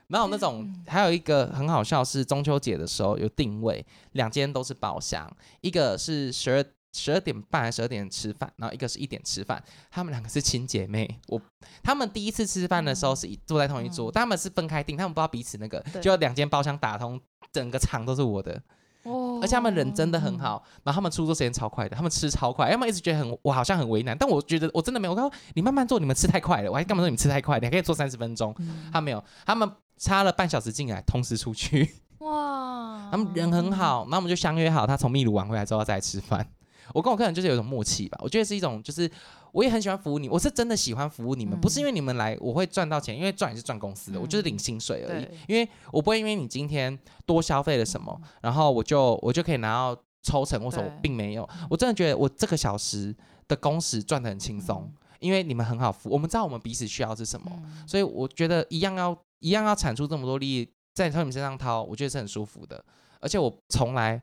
[0.08, 5.30] 然后那种、嗯、还有一个很好笑是中秋节的时候有定位，两间都是包厢，
[5.62, 6.64] 一个是十二
[6.94, 11.42] 十二点半还是十二点吃饭，然后一个是一点吃饭，他们两个是亲姐妹，我
[11.84, 17.20] 他们第一次吃饭的时候是坐在同一桌，嗯、但他们是分开订，他们不知道彼此那个，就两间包厢打通，
[17.52, 18.62] 整个场都是我的，
[19.06, 29.72] 哦、而且他们人真的很好，然后他们出桌时间超快的，他们吃超快，要么一直觉得很我好像很为难，但我觉得我真的没有，我说你慢慢做，你们吃太快了，我还干嘛说你们吃太快，你还可以做三十分钟，嗯、他没有，他们。
[29.98, 31.90] 差了半小时进来，同时出去。
[32.18, 36.46] 哇， 他们人很好，那我们就相约好，他从秘鲁玩回来之后再来吃饭。
[36.94, 39.10] 我跟我客人就是有一种默契吧，我觉得是一种，就是
[39.56, 45.28] 我也很喜欢服务你，我是真的喜欢服务你们，嗯、不是因为你们来我会赚到钱，因为赚也是赚公司的，嗯、我就是领薪水而已。
[45.48, 53.16] 因为我不会因为你今天多消费了什么，嗯、然后我就我就可以拿到抽成，或者我并没有，我真的觉得我这个小时
[53.48, 59.18] 的工时赚的很轻松，嗯、因为你们很好服，我们知道我们彼此需要是什么，嗯、所以我觉得一样要。
[59.40, 62.84] 一样要产出这么多利益在你们身上掏，我觉得是很舒服的。
[63.20, 64.20] 而且我从来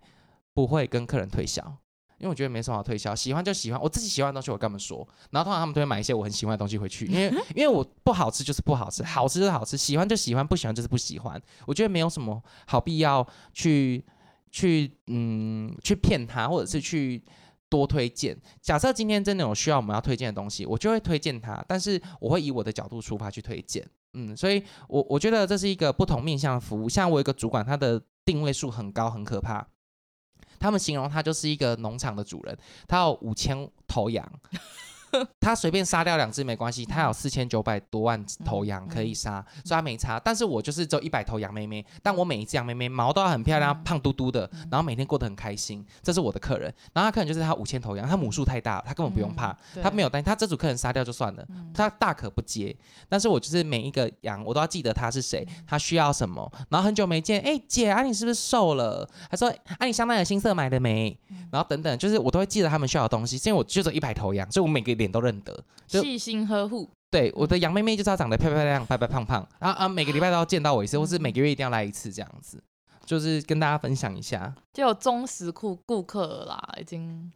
[0.52, 1.62] 不会跟客人推销，
[2.22, 4.96] 因为我觉得没什么好推销，喜欢就喜欢，我自己喜欢的东西我跟他们说。
[5.30, 11.42] 然后通常他们都会买一些我很喜欢的东西回去，因为 因为我不好吃就是不好吃，好吃就是好吃，喜欢就喜欢，不喜欢就是不喜欢。
[11.66, 14.04] 我觉得没有什么好必要去
[14.52, 17.20] 去嗯去骗他，或者是去
[17.68, 18.40] 多推荐。
[18.60, 23.84] 假设今天真的有需要我们要推荐的东西，我就会推荐他，但是我会以我的角度出发去推荐。
[24.14, 26.88] 嗯，所以我我觉得这是一个不同面向的服务。
[26.88, 29.66] 像我有一个主管，他的定位数很高，很可怕。
[30.62, 34.24] 他们形容他就是一个农场的主人，他有五千头羊。
[35.40, 40.18] 他随便杀掉两只没关系，他有四千九百多万头羊可以杀，所以他没差。
[40.18, 45.84] 但是我就是只有一百头羊妹妹，但我每一只羊妹妹毛都要很漂亮，嗯、胖嘟嘟的，然后每天过得很开心。
[46.02, 50.24] 这是我的客人，然后他客人就是他五千头羊，他母数太大，他根本不用怕，嗯、他没有担心。
[50.24, 52.74] 他这组客人杀掉就算了，嗯、他大可不接。
[53.08, 56.50] 但是我就是每一个羊，我都要记得他是谁，他需要什么。
[56.70, 59.06] 然后很久没见，哎、欸、姐啊，你是不是瘦了？
[59.30, 61.14] 他说啊，你香奈儿新色买了没？
[61.50, 65.01] 然后等等，就是我都会记得他们需要的东西，因为我就只有一百头羊，所以我每个。
[65.02, 66.88] 脸都认得，细心呵护。
[67.10, 72.62] 对，我的杨妹妹就是要长得漂漂亮亮、白白胖胖，然后啊，每个礼拜都要见到我一次，或是每个月一定要来一次这样子，
[73.04, 74.54] 就是跟大家分享一下。
[74.72, 77.30] 就有忠实顾顾客了啦，已经。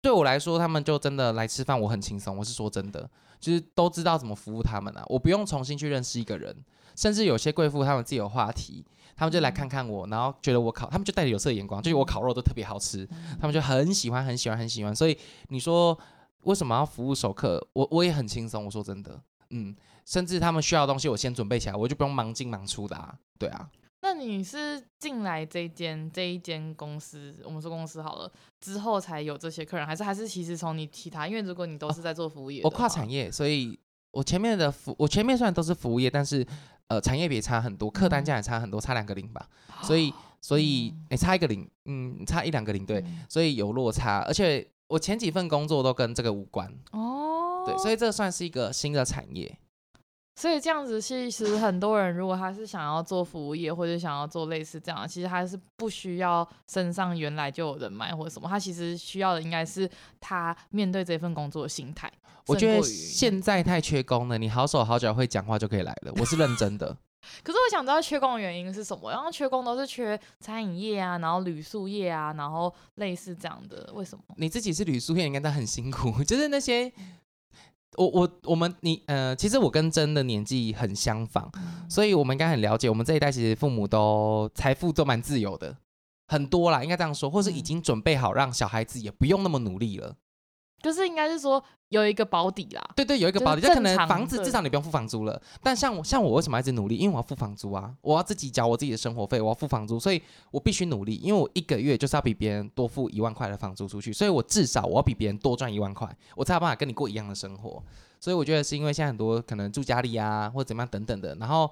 [0.00, 2.36] 对我来说，他们就真的来吃饭，我很轻松。
[2.36, 3.08] 我是说真的，
[3.40, 6.56] 就是都知道怎么服务他们啊，我不用重新去认识一个人，
[6.96, 8.84] 甚至有些贵妇他们自己有话题。
[9.14, 13.08] 他们就来看看我，然后觉得我烤，他们就带着有色眼光，就是我烤肉都特别好吃，
[13.40, 14.94] 他们就很喜欢，很喜欢，很喜欢。
[14.94, 15.16] 所以
[15.48, 15.96] 你说
[16.42, 17.64] 为什么要服务熟客？
[17.72, 18.64] 我我也很轻松。
[18.64, 19.74] 我说真的，嗯，
[20.04, 23.14] 甚至他们需要的东西，我先准备起来，我就不用忙进忙出的啊。
[23.38, 23.70] 对啊。
[24.04, 31.28] 那你是进来这间这一间公司，我们说公司好了之后才有这些客人，还是还是其实从你其他？
[31.28, 33.78] 因为如果你都是在做服务业，我跨产业，所以
[34.10, 36.44] 我前面的服，我前面虽然都是服务业，但是
[36.88, 39.48] 呃，产业别差很多，客单价也差很多，差两个零吧。
[39.82, 44.18] 所以，所以你、欸、差一个零，嗯，差一两个零，对，所以有落差。
[44.26, 49.58] 而且我前几份工作都跟这个无关哦，对，所以这算是一个新的产业。
[50.36, 59.88] 所以这样子，其实很多人如果他是想要做服务业，或者想要做类似这样，其实他是不需要身上原来就有人脉或者什么，他其实需要的应该是
[60.20, 62.10] 他面对这份工作的心态。
[62.46, 66.96] 我觉得现在太缺工了，你好手好脚会讲话就可以来了，我是认真的。
[67.42, 69.10] 可是我想知道缺工的原因是什么？
[69.10, 74.24] 然后缺工都是缺餐饮业啊，然后旅宿业啊，然后类似这样的，为什么？
[74.36, 76.92] 你自己是旅宿业，应该都很辛苦， 就是那些。
[77.98, 82.88] 我我我们你呃，其实我跟真的年纪很相仿，嗯、所以我们应该很了解。
[82.88, 85.76] 我们这一代其实父母都财富都蛮自由的，
[86.28, 90.16] 很多啦，应该这样说，或是已经准备好让小孩子也不用那么努力了。
[90.82, 95.40] 就是应该是说有一个保底啦，对对，有一个保底，就可能房子至少你不用付房租了。
[95.62, 96.96] 但像我像我为什么一直努力？
[96.96, 107.82] 因为我要付房租啊，我要自己缴我自己的生活费，我要付房租，所以我必须努力，因为我一个月就是要比别人多付一万块的房租出去，所以我至少我要比别人多赚一万块，我才有办法跟你过一样的生活。
[108.18, 111.70] 所以我觉得是因为现在很多可能住家里啊，或者怎么样等等的，然后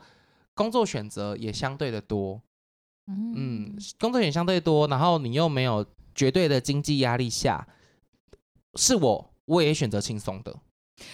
[0.54, 2.40] 工作选择也相对的多，
[3.06, 7.66] 嗯，工作也相对多，然后你又没有绝对的经济压力下。
[8.74, 10.54] 是我，我也选择轻松的。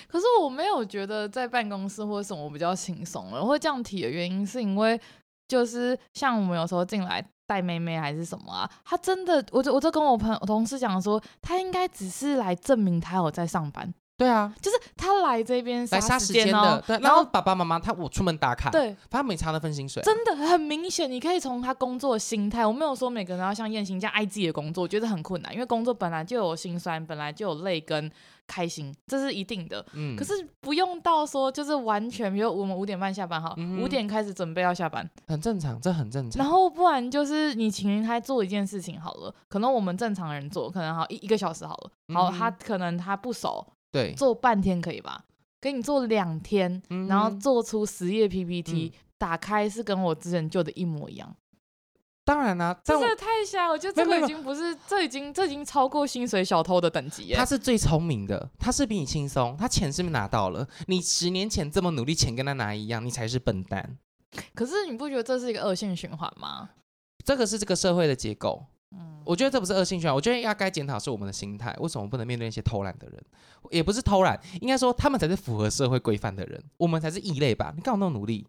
[0.09, 3.41] 可是我没有觉得在办公室或者什么比较轻松了。
[3.41, 5.01] 我会这样提的原因是因为，
[5.47, 13.95] 就是像我们有时候进来带妹妹还是什么啊，她真的，我就我就跟我朋友同事讲说，她应该只是来证明她有在上班。
[14.17, 16.99] 对啊，就是他来这边来杀时间的，对。
[17.01, 22.65] 然后爸爸妈妈他我出门打卡，对，他没差那份薪水，真的很明显，你可以从他工作心态。
[22.65, 28.11] 我没有说每个人要像彦鑫这样爱自己的工作，我觉得很困难，因为工作本来就有辛酸，本来就有累跟
[28.47, 29.85] 开心，这是一定的。
[29.93, 36.43] 嗯，可是不用到说就是完全，比如我们五点半下班哈，五点开始准备要下班，很正常，这很正常。
[36.43, 43.67] 然后不然就是你请他做一件事情好了，可能我们正常人做可能好一一个小时好了，好，他可能他不熟。
[43.93, 45.25] 对，做半天可以吧？
[45.61, 51.35] 给你做两天，嗯、然后做出十页 PPT，、嗯、打开是跟我之前旧的一模一样。
[52.25, 57.33] 当然啦、啊，这真的太瞎，我觉得这个已经不是，这已经这已经超过薪水小偷的等级。
[57.35, 60.69] 他是最聪明的，他是比你轻松，他钱是不是拿到了？
[60.89, 63.97] 你十年前这么努力，钱跟他拿一样，你才是笨蛋。
[64.55, 66.71] 可是你不觉得这是一个恶性循环吗？
[67.25, 68.67] 这个是这个社会的结构。
[69.25, 73.23] 我觉得这不是恶性循环，我觉得要该检讨是我们的心态，为什么不能面对那些偷懒的人？
[73.71, 77.73] 也不是偷懒，应该说他们才是符合社会规范的人，我们才是异类吧？
[77.77, 78.47] 你干嘛那么努力？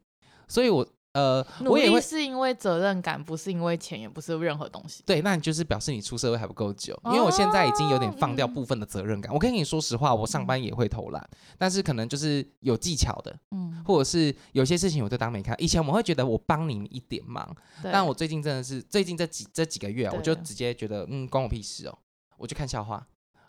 [0.47, 0.87] 所以我。
[1.17, 5.01] 呃，努力是因为责任感，不是因为钱，也不是任何东西。
[5.03, 9.31] 对，那你就是表示你出社会还不够久，因为我现在已经有点放掉部分的责任感。
[9.31, 15.55] 哦嗯、我跟你说实话，我上班也会偷懒，嗯、但是可能就是有技巧的，嗯，或者是有些事情我就当没看。
[15.57, 17.51] 以前我们会觉得我帮你一点忙，
[17.81, 21.97] 但我最近真的是最近这几这几个月啊，我就直接觉得嗯，关我屁事哦，
[22.37, 23.03] 我就看笑话。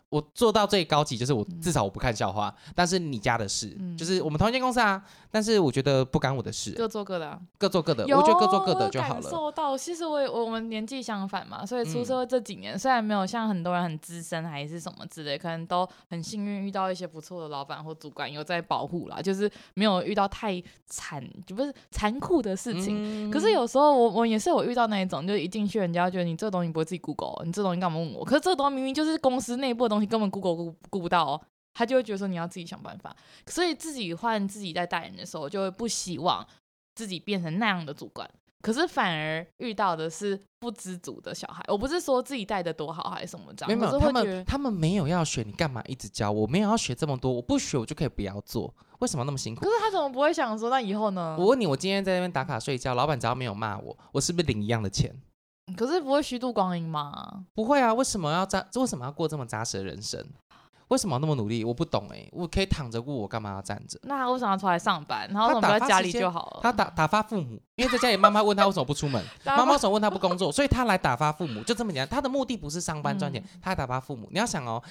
[0.09, 9.21] 我做到最高级就是我至少我不看笑话，嗯、但是你家的事，嗯、就是我们同一间公司啊，但是我觉得不干我的事，各做各的、啊，各做各的，我觉得各做各的就好了。
[9.21, 23.29] 感受到，其实我也我们年纪相反嘛，所以出社会这几年，嗯、虽然没有像很多人很资深还是什么之类，可能都很幸运遇到一些不错的老板或主管有在保护啦，就是没有遇到太惨，就不是残酷的事情。
[23.29, 28.25] 嗯、可是有时候我我也是有遇到那一种，就一进去人家觉得你这个东西不会自己 Google，你这东西干嘛问我？
[28.25, 30.75] 可是这个东西明明就是公司内部的东西，根本 Google。
[30.89, 31.41] 顾不到哦，
[31.73, 36.45] 他就会觉得说你要自己想办法，所以自己换自己在带人的时候，就会不希望
[36.95, 38.29] 自己变成那样的主管，
[38.61, 41.63] 可是反而遇到的是不知足的小孩。
[41.67, 46.47] 我不是说自己带的多好还是什么这样，没有，他们他们没有要学，你干嘛一直教我？
[46.47, 49.61] 没有要学这么多，我不学我就可以不要做，为什么那么辛苦？
[49.61, 51.35] 可是他怎么不会想说那以后呢？
[51.39, 55.15] 我问你，我今天在那边打卡睡觉，老板只要没有骂我，我是不是领一样的钱？
[55.75, 57.45] 可是不会虚度光阴吗？
[57.53, 58.65] 不会啊，为什么要扎？
[58.75, 60.23] 为什么要过这么扎实的人生？
[60.89, 61.63] 为什么要那么努力？
[61.63, 63.99] 我不懂哎、欸，我可以躺着过，我干嘛要站着？
[64.01, 65.29] 那他为什么要出来上班？
[65.29, 66.59] 然后怎么不在家里就好了？
[66.63, 72.09] 他打打发父母，因为在家里妈妈问他为什么不出门， 妈妈为什么问他不工作，所以他来打发父母，就这么简单。
[72.09, 74.27] 他的目的不是上班赚钱，嗯、他来打发父母。
[74.31, 74.81] 你要想哦，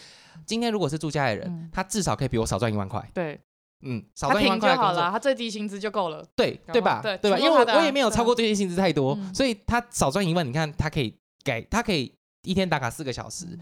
[0.46, 3.04] 今天如果是住家里人，嗯、他至少可以比我少赚一万块。
[3.12, 3.40] 对，
[3.82, 6.24] 嗯，少赚一万块就好了，他最低薪资就够了。
[6.36, 7.00] 对对吧？
[7.02, 7.38] 对对吧？
[7.38, 12.12] 因为我我也没有超过最低薪资太多，嗯、所以他少赚一万，你看他可以改，他可以
[12.42, 13.46] 一天打卡四个小时。
[13.46, 13.60] 嗯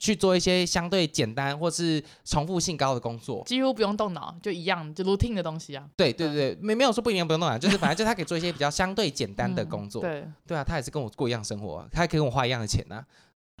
[0.00, 5.86] 去做一些相对简单或是重复性高的工作，几乎不用动脑，就一样，就 routine 的东西啊。
[5.94, 10.00] 对对对，没没有说不一定不用动脑，就是反正就他可以做一些比较相对简单的工作。
[10.00, 13.04] 嗯、对对啊，他也是跟我过一样生活、啊，他还可以跟我花一样的钱呢、啊。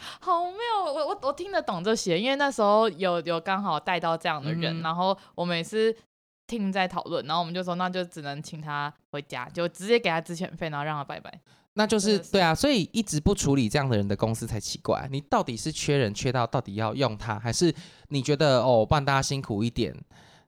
[0.20, 5.94] 好没有，我我我听得懂这些，因为那时候有有刚好带到这样的人，嗯、然后我每次
[6.48, 11.40] team 在讨论，然后我们就说那就只能请他回家，就直接给他资遣费，然后让他拜拜。
[11.74, 15.08] 那就是对啊，所以一直不处理这样的人的公司才奇怪。
[15.10, 17.72] 你到底是缺人缺到到底要用他，还是
[18.08, 19.94] 你觉得哦，帮大家辛苦一点，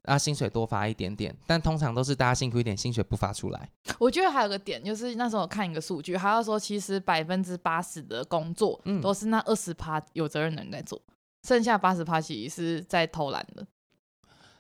[0.04, 1.34] 啊，薪水多发一点点？
[1.46, 3.70] 但通常都是大家辛苦一点，薪水不发出来。
[3.98, 11.14] 我觉得还有个点，就是那时候我看一个数据，他要说其实百分之八十的工作都是那二十趴有责任的人在做，嗯、
[11.46, 13.66] 剩下八十趴其实是在偷懒的。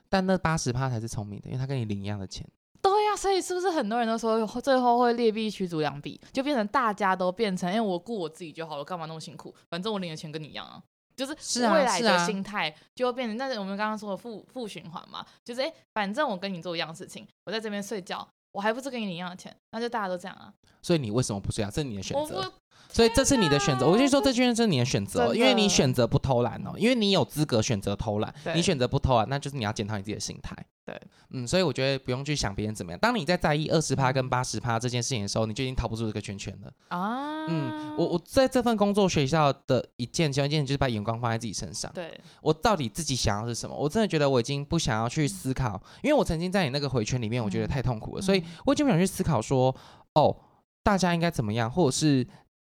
[0.08, 2.46] 但那八十趴才是聪明的，因为他跟你领一样的钱。
[2.80, 9.54] 对呀、啊，所以是不是很多人都说最后会劣币驱逐良币，就变成大家都变成，因为我顾我自己就好了，干嘛那么辛苦？
[9.70, 10.82] 反正我领的钱跟你一样啊，
[11.26, 13.36] 就是未来的心态就会变成。
[13.36, 20.52] 那是、啊啊、我们刚刚说的负负循环嘛，就是哎，反正我跟你做一样事情，我在这边睡觉，我还不是跟你领一样的钱，那就大家都这样啊。
[20.82, 21.70] 所以你为什么不这样？
[21.70, 22.52] 这是你的选择。
[22.88, 30.54] 所以这是你的选择，我就说这就是你的选择，因为你选择不偷懒哦，因为你有资格选择偷懒，你选择不偷懒，那就是你要检讨你自己的心态。
[30.84, 32.98] 对，嗯，所以我觉得不用去想别人怎么样。
[32.98, 37.46] 当你在在意二十趴跟八十趴这件事情的时候，你就已经逃不出这个圈圈了啊。
[37.48, 41.90] 嗯，我我在这份工作学校的一件其中一件就是把眼光放在自己身上。
[41.94, 43.76] 对，我到底自己想要是什么？
[43.76, 49.74] 我真的觉得我已经不想要去思考，因为我曾经在你那个回圈里面，我觉得太痛苦了，所以我已经不想去思考说，
[50.14, 50.36] 哦，
[50.82, 52.26] 大家应该怎么样，或者是。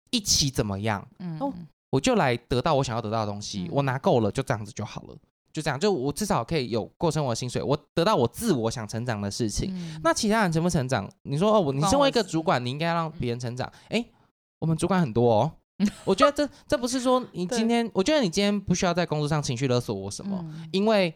[0.10, 1.06] 一起怎么样？
[1.20, 1.54] 嗯，哦，
[1.90, 5.16] 我就来得到我想要得到的东西，嗯、我拿够了，就这样子就好了，
[5.58, 9.74] 就这样，就我至少可以有过生活薪水，我得到我自我想成长的事情。
[9.74, 11.10] 嗯、那其他人成不成长？
[11.24, 13.68] 你说哦，我你身为一个主管，你应该让别人成长。
[13.86, 14.12] 哎、欸，
[14.60, 15.52] 我们主管很多哦，
[16.06, 21.12] 我觉得这这不是说你今天，我觉得你今天不需要在工作上情绪勒索我什么，嗯、因为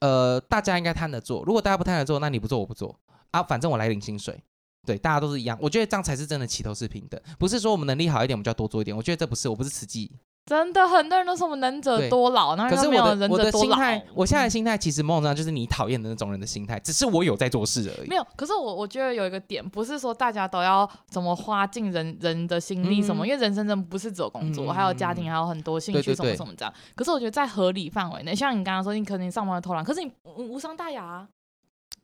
[0.00, 2.98] 呃，大家应该摊着做，如果大家不摊着做，那你不做我不做
[3.32, 4.42] 啊，反正我来领薪水。
[4.86, 5.58] 对，大家都是一样。
[5.60, 8.96] 我觉得这样才是真的齐头是平等，不是说我们能力好一点，我们就要多做一点。
[8.96, 10.10] 我觉得这不是，我不是慈济。
[10.48, 18.08] 真的，很多人都说我们能者多劳，那可是我的我的心态，我现在的心态其实某种程度就是你讨厌的那种人的心态，只是我有在做事而已。
[18.08, 26.72] 没有，可是我我觉得有一个点，不是说大家都要怎么花尽人人的心力什么，因为人生真的不是只有工作，还有家庭，还有很多兴趣什么什么这样。
[26.94, 31.28] 可是我觉得在合理范围内，像你刚刚说，你可能上班偷懒，可是你无伤大雅。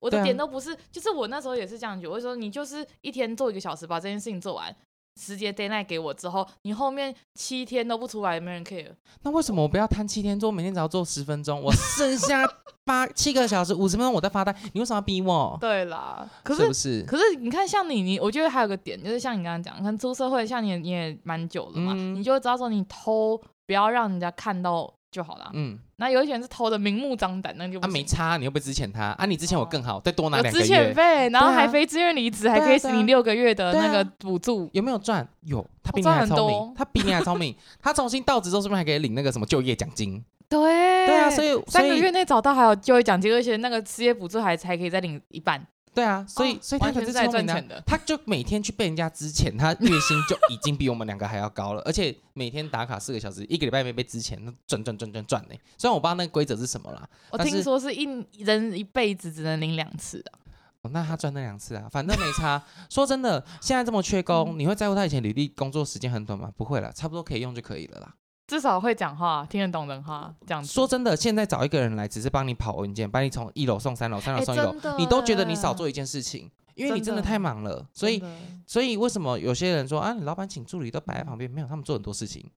[0.01, 2.13] 我的点都不是，啊、就是我那时候也是这样觉得。
[2.13, 4.75] 我说你就是一天做一个小时，把这件事情做完，
[5.21, 8.91] 时间 d a y l i g h t 给我之后，你后面七天都不出来，没人 care。
[9.23, 12.43] 那为什么我不要摊七天做，每天只要做十分钟，我剩下
[12.85, 15.57] 八七个小时五十分钟我在发呆，你为什么要逼我？
[15.61, 17.03] 对啦，可是，是不是？
[17.07, 24.93] 可是你看，像你，你我觉得还有个点，就是像你刚刚讲，看出社会，像你你也蛮久了嘛，嗯、你就会知道说你偷，不要让人家看到。
[25.15, 25.49] 就好了。
[25.55, 29.25] 嗯，那有一些人是偷的明目张胆，那就啊没差，你又不支遣他啊？
[29.27, 30.67] 你之前我更好，再多拿两个月。
[30.67, 35.27] 支遣费，然后还非自愿离职，还可以领六个月的那个补助，有没有赚？
[35.43, 40.25] 有，他比你还聪明，他比你还聪明， 他重新到职之后是不是还可以领那个什么就业奖金？
[40.49, 45.65] 对，对啊，所以三个月内找到还有就业奖金，而且那个失业补助还还可以再领一半。
[45.95, 55.55] 对啊，所以、哦、所以他可是在赚钱的，他就每天去被人家之前，他月薪就已经比我们两个还要高了，而且每天打卡四个小时，一个礼拜没被之前，那赚赚赚赚赚呢。
[55.79, 58.05] 虽然我不知道那个规则是什么啦，我听说是一
[58.39, 60.43] 人一辈子只能领两次啊。
[60.83, 62.63] 哦，那他赚那两次啊，反正没差。
[62.91, 66.53] 说真的，现在这么缺工，你会在乎他以前履历工作时间很短吗？
[66.57, 68.15] 不会了，差不多可以用就可以了啦。
[68.47, 70.71] 至少会讲话，听得懂人话，这样子。
[70.71, 77.87] 说真的，现在找一个人来，只是帮你跑文件，把你从一楼送三楼，三楼送一楼，你都觉得你少做一件事情，因为你真的太忙了。
[77.93, 78.23] 所以，
[78.67, 81.51] 所以为什么有些人说啊，你老板请助理都摆在旁边？
[81.51, 82.51] 没有，他们做很多事情，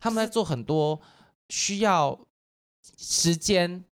[0.00, 1.00] 他们在做很多
[1.48, 2.18] 需要
[2.96, 3.84] 时间。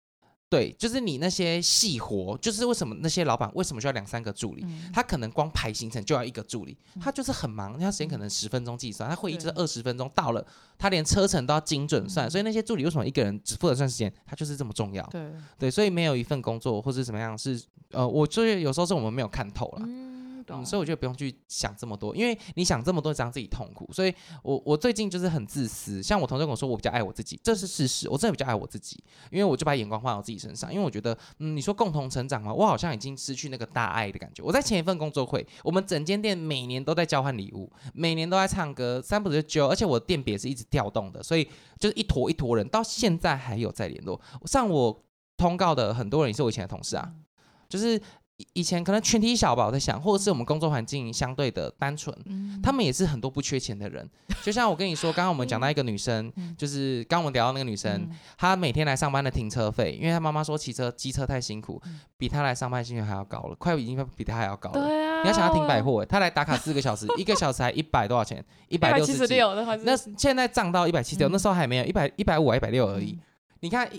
[0.51, 4.64] 对，就是你那些细活，就是为什么那些老板为什么需要两三个助理？
[4.66, 10.42] 嗯、他可能光排行程就要一个助理，嗯、他就是很忙，他时间可能十分钟计算，他会议就是二十分钟到了，
[10.78, 14.11] 他连车程都要精准算，嗯、所以那些助理为什么一个人只负责算时间？
[14.24, 15.07] 他就是这么重要。
[15.09, 19.82] 对对，所以没有一份工作或者怎么样是呃，我觉得有时候是我们没有看透了。
[19.86, 20.07] 嗯
[20.51, 23.88] 嗯，所以我觉得不用去想这么多，因为你想这么多，让自己痛苦。
[23.92, 34.42] 所以我我最近就是很自私，像我同学跟我说，我比较爱我自己，这是事实，我真的比较爱我自己，因为我就把眼光放到我自己身上，因为我觉得，嗯，你说共同成长嘛，我好像已经失去那个大爱的感觉。
[34.42, 44.20] 我在前一份工作会，我们整间店每年都在交换礼物，每年都在唱歌，三不五时就揪，而且我的店别是一直调动的，所以就是一坨一坨人，到现在还有在联络。
[44.46, 45.05] 上我
[45.36, 47.12] 通告的很多人也是我以前的同事啊，
[47.68, 48.01] 就是。
[48.53, 54.09] 以前可能群体小吧，我在想，或者是我们工作环境相对的单纯，嗯、他们也是很多不缺钱的人。
[54.45, 64.86] 就像我跟你说，刚刚我们讲到一个女生，嗯、就是刚我们聊到那个女生，嗯、她每天来上班的停车费，因为她妈妈说骑车机车太辛苦，嗯、比她来上班薪水还要高了，快已经比她还要高了。
[64.86, 68.45] 对啊，你要想她停百货，她来打卡四个小时，一个小时才一百多少钱？
[68.68, 69.53] 一百六十六。
[69.82, 73.12] 那现在涨到一百七十六，那时候还没有一百一百五、一百六而已。
[73.12, 73.20] 嗯、
[73.61, 73.91] 你看。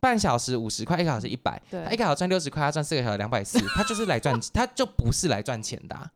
[0.00, 6.10] 半小时五十块，一个小时一百，他一个小时赚六十块，他赚四个小时两百四，他就是来赚， 他就不是来赚钱的、啊，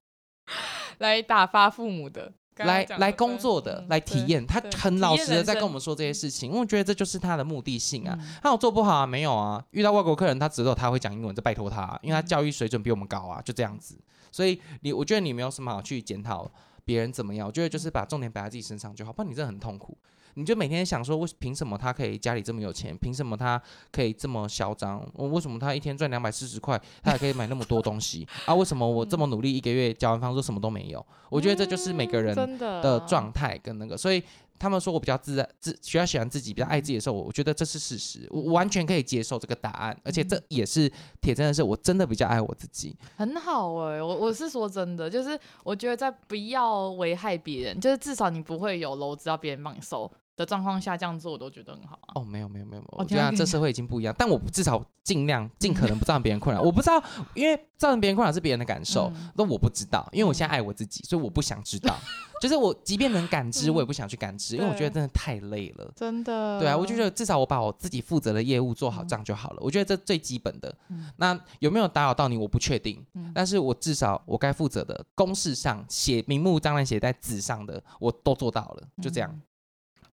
[0.99, 2.33] 来打发父母的。
[2.57, 8.19] 来来工作的，来体验，他很老实的在跟我们说这些事情，因为我觉得这就是他的目的性啊。
[8.43, 9.07] 他有做不好啊？
[9.07, 9.65] 没有啊。
[9.71, 13.99] 遇到外国客人，他只有他会讲英文，就拜托他、啊，因为他教育水准比我们高啊，就这样子。
[14.31, 16.51] 所以你，我觉得你没有什么好去检讨
[16.85, 19.97] 别人怎么样，我觉得就是把重点摆在自己身上就好，不然你真的很痛苦。
[20.35, 22.97] 你就每天想说，为凭什么他可以家里这么有钱？
[22.97, 23.61] 凭什么他
[23.91, 25.05] 可以这么嚣张？
[25.15, 28.55] 我为什么他一天赚两百四十块，他还可以买那么多东西啊？
[28.55, 31.05] 为什么我这么努力，一个月交完房租什么都没有？
[31.29, 34.23] 我觉得这就是每个人的状态跟那个，所以
[34.61, 40.93] 他们说我比较自在，自比较喜欢自己，比较爱自己的时候，我觉得这是事实，我完全可以接受这个答案，而且这也是
[41.23, 50.11] 铁真的是我真的比较爱我自己，很好哎、欸，我我是说真的，就是我觉得在不要危害别人，就是至少你不会有楼只要别人帮你收。
[50.37, 52.13] 的状况下这样做，我都觉得很好啊。
[52.15, 54.15] 哦，没有没有没有，我觉得这社会已经不一样。
[54.19, 56.63] 但我至少尽量尽可能不造成别人困扰。
[56.63, 57.03] 我不知道，
[57.35, 60.09] 因为造成别人困扰是别人的感受，那、嗯、我不知道。
[60.13, 61.95] 因为我现在爱我自己，所以我不想知道。
[62.41, 65.93] 就是我即便能感知，我也不想去感知，因为我觉得真的太累了。
[65.95, 66.59] 真的。
[66.59, 69.59] 对啊，我就觉得至少我把我自己负责的业务做好，这样就好了。
[69.61, 70.75] 我觉得这最基本的。
[71.17, 72.39] 那有没有打扰到你？
[72.39, 73.05] 我不确定。
[73.35, 78.89] 但是我至少我该负责的公事上写明目张胆写在纸上的，我都做到了。
[79.03, 79.39] 就这样。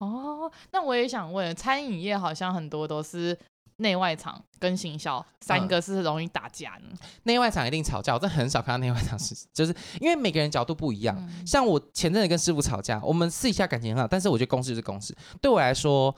[0.04, 3.38] 哦，那我也想问，餐饮业好像很多都是
[3.78, 6.89] 内外场跟行销三个是容易打架呢？
[6.91, 11.16] 嗯、内外场一定吵架，我真的很少看到内外场是，就是因为每个人角度不一样。
[11.18, 15.16] 嗯、像我前阵子跟师傅吵架，我们私底下感情很好，但是我觉得公事就是公事。
[15.41, 16.16] 对我来说，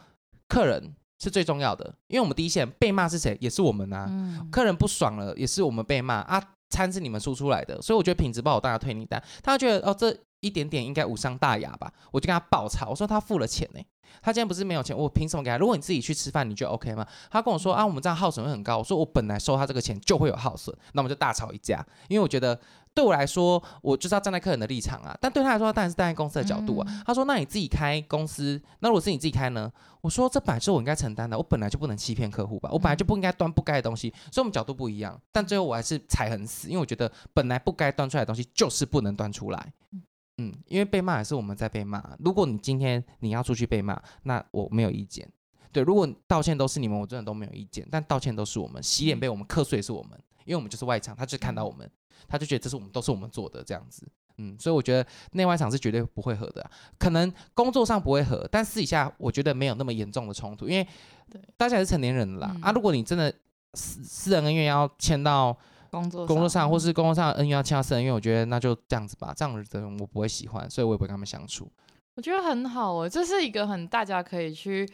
[0.47, 3.38] 客人是最重要的，因为我们第一线被骂是谁？
[3.39, 4.07] 也是我们啊。
[4.09, 6.43] 嗯、客人不爽了，也是我们被骂啊。
[6.69, 9.23] 餐是你们输出来的，所以我觉得品质不好，大家退你单。
[9.41, 10.15] 他觉得哦这。
[10.45, 13.81] 一点点应该无伤大雅吧，我就跟他爆吵，我说他付了钱呢，
[14.21, 15.57] 他今天不是没有钱，我凭什么给他？
[15.57, 17.05] 如果你自己去吃饭，你就 OK 吗？
[17.31, 22.59] 他跟我说啊，我们这样耗损会很高，我说我本来收他这个钱就会有耗损，那我们就大吵一架，因为我觉得。
[22.95, 25.13] 对我来说，我就是要站在客人的立场啊。
[25.19, 26.87] 但对他来说，他当然是站在公司的角度啊。
[26.89, 29.69] 嗯、他说：“那你自己开公司，那如果是你自己开呢？”
[29.99, 35.19] 我说：“这本来是我应该承担的，我本来就不能欺骗客户吧，我本来就不应该端不该的东西。”所以，我们角度不一样。
[35.33, 39.73] 但最后，我还是踩很死，因为我觉得本来不该端出来的东西就是不能端出来。
[40.38, 42.15] 嗯，因为被骂也是我们在被骂。
[42.19, 45.29] 如果你今天你要出去被骂，那我没有意见。
[45.71, 47.88] 对，如果道歉都是你们，我真的都没有意见。
[47.91, 50.11] 但道歉都是我们，洗脸被我们课税也是我们，
[50.45, 51.89] 因为我们就是外场，他就看到我们。
[52.27, 54.07] 他就觉得这是我们都是我们做的这样子，
[54.38, 60.88] 嗯，所以我觉得内外场是绝对不会合的，可能工作上不会合，但私底下我觉得没有那么严重的冲突，因为
[61.55, 62.51] 大家也是成年人了啦。
[62.55, 62.71] 嗯、啊。
[62.71, 63.31] 如果你真的
[63.73, 65.55] 私私人恩怨要签到
[65.95, 71.71] 工作工作上，或是工作上恩怨要签到私人恩怨，我觉得那就这样子吧，这样的人我不会喜欢，所以我也不会跟他们相处。
[72.15, 74.87] 我觉得很好哦，这是一个很大家可以去。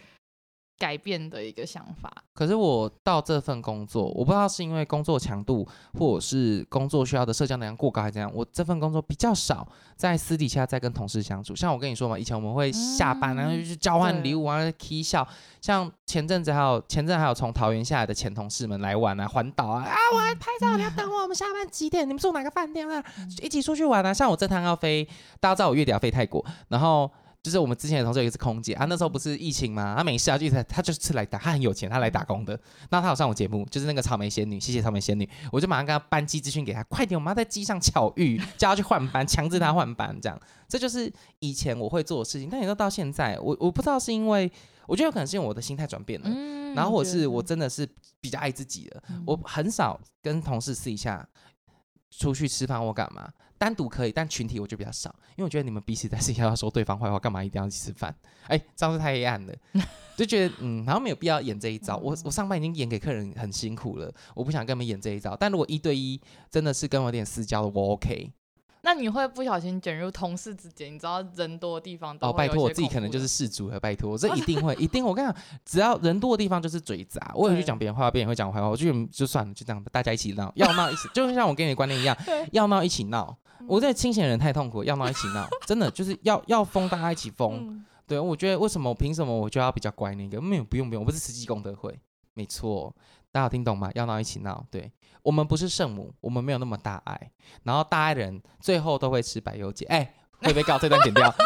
[0.81, 2.11] 改变的一个想法。
[2.33, 8.31] 可是我到这份工作，我不知道是因为工作强度，或者是工作需要的社交能量过高，还是怎样。
[8.33, 11.55] 我这份工作比较少在私底下在跟同事相处。
[11.55, 15.27] 像我跟你说嘛，以前我们会下班然后就去交换礼物啊，k 笑。
[15.61, 22.09] 像前阵子还有前阵还有从桃园下来的前同事们来玩啊，环岛啊，啊，我还拍照，你要等我，我们下班几点？
[22.09, 23.03] 你们住哪个饭店啊？
[23.43, 24.11] 一起出去玩啊。
[24.11, 25.07] 像我这趟要飞，
[25.39, 27.11] 大家知道我月底要飞泰国，然后。
[27.43, 32.59] 就是我们之前的同事有一个是空姐啊，那时候不是疫情嘛，她没事啊，就她就是来打，她很有钱，她来打工的。
[32.91, 42.47] 那她有上我节目，就是那个草莓仙女，谢谢草莓仙女，我就马上跟她班机资讯给她，快点，我们要在机上巧遇，叫她去换班，强制她换班，这样，这就是以前我会做的事情。
[42.47, 44.51] 但你说到现在，我我不知道是因为，
[44.85, 47.89] 我觉得有可能是因为我的心态转变了，嗯、然后我是我真的是
[48.19, 51.27] 比较爱自己的，嗯、我很少跟同事私底下
[52.11, 53.27] 出去吃饭或干嘛。
[53.61, 58.11] 单独可以，但群体我就比较少，因为我觉得你们彼此在私下要说对方坏话，干嘛一定要一起吃饭？
[58.49, 59.53] 哎、欸，这样子太黑暗了，
[60.17, 61.95] 就觉得嗯，好像没有必要演这一招。
[61.97, 65.35] 我我上班已经演给客人很辛苦了，我不想跟你们演这一招。
[65.35, 68.31] 但如果一对一真的是跟我有点私交的，我 OK。
[68.83, 70.93] 那你会不小心卷入同事之间？
[70.93, 75.05] 你知道人多的地方都哦，拜托我自己可能就是事主和拜托，这 一定会一定。
[75.05, 82.17] 我跟你讲，只要人多的地方就是嘴杂，我也会去讲别人坏话，别人会讲我坏话，我就就算了，就这样，大家一起闹，要闹一起，就像我跟你的观念一样，
[82.51, 83.37] 要闹一起闹。
[83.67, 87.85] 我这清闲人太痛苦，要闹一起闹，真的就是要要疯，大家一起疯。
[88.07, 90.41] 对，我觉得为什么凭什么我就要比较乖那个？
[90.41, 91.97] 没有，不用不用，我不是慈济功德会，
[92.33, 92.93] 没错，
[93.31, 93.91] 大家有听懂吗？
[93.93, 94.91] 要闹一起闹，对。
[95.23, 97.31] 我们不是圣母，我们没有那么大爱。
[97.63, 99.85] 然后大爱的人最后都会吃百忧解。
[99.85, 101.33] 哎，会被告这段剪掉。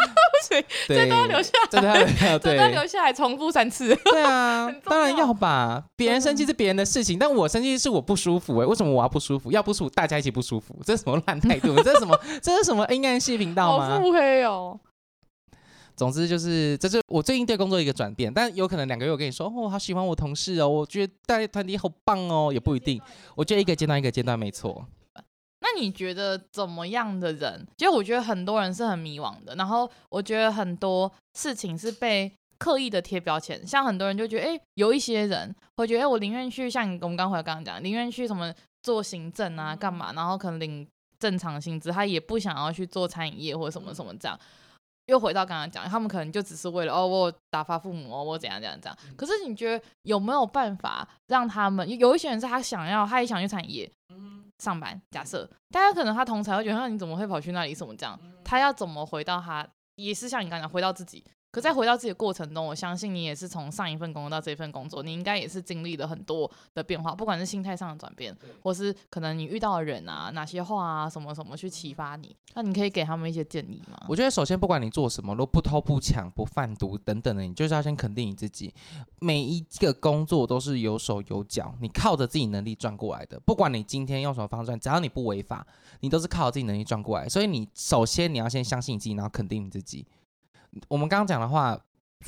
[0.48, 3.94] 对，这段留下来，这段留下来重复三次。
[3.96, 5.82] 对啊， 当然要吧。
[5.96, 8.56] 别人生气是别人的事情，但我生气是我不舒服。
[8.58, 9.50] 哎，为什么我要不舒服？
[9.50, 10.78] 要不舒服，大家一起不舒服。
[10.84, 11.74] 这是什么烂态度？
[11.82, 12.16] 这是什么？
[12.40, 13.88] 这是什么阴暗系频道吗？
[13.88, 14.78] 好腹黑哦。
[15.96, 18.32] 总之就是，这是我最近对工作一个转变。
[18.32, 23.00] 但有可能两个月我跟你说，哦，我好喜欢我同事哦，我觉得带团体好棒哦，也不一定。
[23.34, 24.86] 我觉得一个阶段一个阶段没错。
[25.60, 27.66] 那你觉得怎么样的人？
[27.78, 40.86] 其实我觉得很多人是很迷惘的，然后我觉得很多事情是被刻意的贴标签，像很多人就觉得，哎，有一些人会觉得，哎，我宁愿去像我们刚回来刚刚讲，宁愿去什么做行政啊，干嘛，然后可能领
[41.18, 44.38] 正常薪资，他也不想要去做餐饮业或者什么什么这样。
[45.06, 48.98] 又回到刚刚讲，他们可能就只是为了哦，我打发父母哦，我怎样怎样怎样。
[49.16, 51.88] 可是你觉得有没有办法让他们？
[51.98, 53.90] 有一些人是他想要，他也想去产业
[54.58, 55.00] 上班。
[55.10, 57.74] 假设大家可能他同才会觉得，那你怎么会跑去那里？
[57.74, 58.18] 什么这样？
[58.44, 59.66] 他要怎么回到他？
[59.94, 61.24] 也是像你刚刚讲，回到自己。
[61.56, 73.96] 可在回到自己的过程中，我相信你也是从上一份工作到这份工作，你应该也是经历了很多的变化，不管是心态上的转变，或是可能你遇到的人啊，哪些话啊，什么什么去启发你，那你可以给他们一些建议吗？
[74.06, 78.74] 我觉得首先不管你做什么，都不偷不抢不贩毒等等的，你就是要先肯定你自己。
[79.20, 83.40] 每一个工作都是有手有脚，你靠着自己能力赚过来的。
[83.40, 85.66] 不管你今天用什么方式赚，只要你不违法，
[86.00, 87.26] 你都是靠着自己能力赚过来。
[87.26, 90.06] 所以你首先你要先相信你自己，然后肯定你自己。
[90.88, 91.78] 我们刚刚讲的话，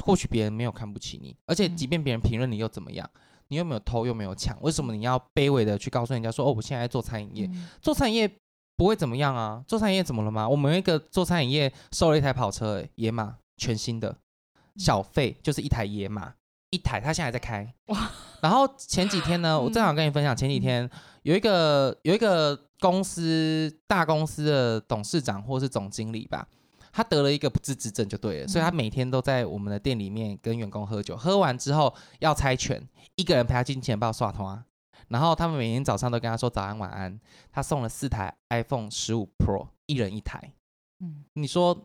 [0.05, 3.09] 或许别人没有看不起你，而且即便别人评论你又怎么样？
[3.51, 8.31] 你又没有偷又没有抢，为什么你要卑微的去告诉人家说哦，我现在在做餐饮业，嗯、做餐饮业
[8.77, 9.65] 不会怎么样啊？
[9.67, 10.47] 做餐饮业怎么了吗？
[10.47, 14.19] 我们有一个做餐饮业收了一台跑车，野马全新的，
[14.77, 16.35] 小费就是一台野马，
[16.69, 17.75] 一台，他现在还在开。
[17.87, 18.11] 哇！
[18.43, 20.89] 然后前几天呢， 我正好跟你分享，前几天
[21.23, 26.47] 有一个有一个公司大公司的董事长或是总经理吧。
[26.93, 32.83] 他得了一个不治之症，就对了，所以他每天都在我们的店里面跟员工喝酒，喝完之后要猜拳，
[33.17, 34.65] 一个人陪他进钱包刷通啊，
[35.09, 37.19] 然后他们每天早上都跟他说早安晚安，
[37.53, 40.53] 他送了四台 iPhone 十五 Pro，一人一台，
[41.01, 41.77] 嗯，你说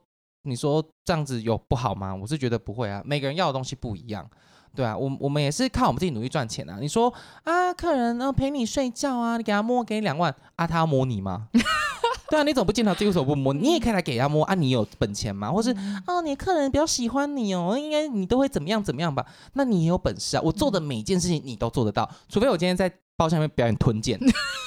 [0.43, 2.13] 你说这样子有不好吗？
[2.13, 4.29] 我是觉得不会啊，每个人要的东西不一样，
[4.75, 6.77] 对啊，我我们也是靠我们自己努力赚钱啊。
[6.79, 11.49] 你说啊，客人呢陪你睡觉啊，你给他摸，给你两万啊，他要摸你吗？
[12.33, 13.53] 对啊，你总不见他自己手不摸？
[13.53, 14.55] 你也可以来给他摸啊！
[14.55, 15.51] 你有本钱吗？
[15.51, 15.69] 或是
[16.07, 19.23] 哦，你的客人比较喜欢你哦，应该你都会怎么样怎么样吧？
[19.53, 20.41] 那你也有本事啊！
[20.43, 24.19] 我做的每一件事情你都做得到，除非我今天在包厢里面表演吞剑，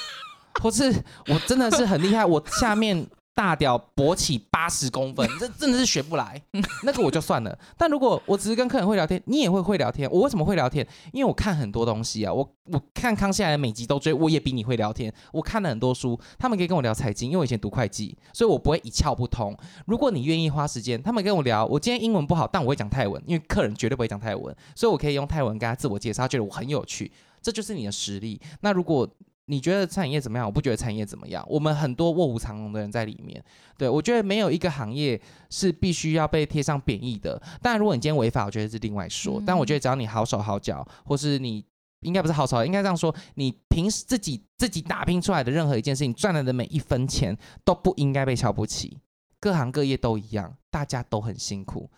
[0.63, 3.05] 或是我真的是很厉害，我下面。
[3.37, 6.41] 大屌勃起八十公分， 这真的是学不来。
[6.83, 7.55] 那个我就算了。
[7.77, 10.09] 但如果我只是跟客人会聊天，你也会会聊天。
[10.09, 10.85] 我为什么会聊天？
[11.13, 12.33] 因为我看很多东西啊。
[12.33, 15.13] 我我看康熙来的每集都追，我也比你会聊天。
[15.31, 19.55] 我看了很多书，他们可以跟我聊财经，因为我以前读会计，所以我不会一窍不通。
[19.85, 21.63] 如果你愿意花时间，他们跟我聊。
[21.67, 27.11] 我今天英文不好，但我会讲泰文，因为客人绝对不会讲泰文，所以我可以用泰文跟他自我介绍，他觉得我很有趣。
[27.39, 28.41] 这就是你的实力。
[28.61, 29.07] 那如果
[29.49, 30.45] 你觉得餐饮业怎么样？
[30.45, 31.45] 我不觉得餐饮业怎么样。
[31.49, 33.41] 我们很多卧虎藏龙的人在里面。
[33.77, 35.19] 对，我觉得没有一个行业
[35.49, 37.41] 是必须要被贴上贬义的。
[37.61, 39.41] 当然，如果你今天违法，我觉得是另外说。
[39.45, 41.63] 但我觉得只要你好手好脚，或是你
[42.01, 48.99] 应该不是好手，应该这样说，你平时自己自己打拼出来的任何一件事情赚来的每一分钱都不应该被瞧不起。
[49.39, 51.89] 各行各业都一样，大家都很辛苦。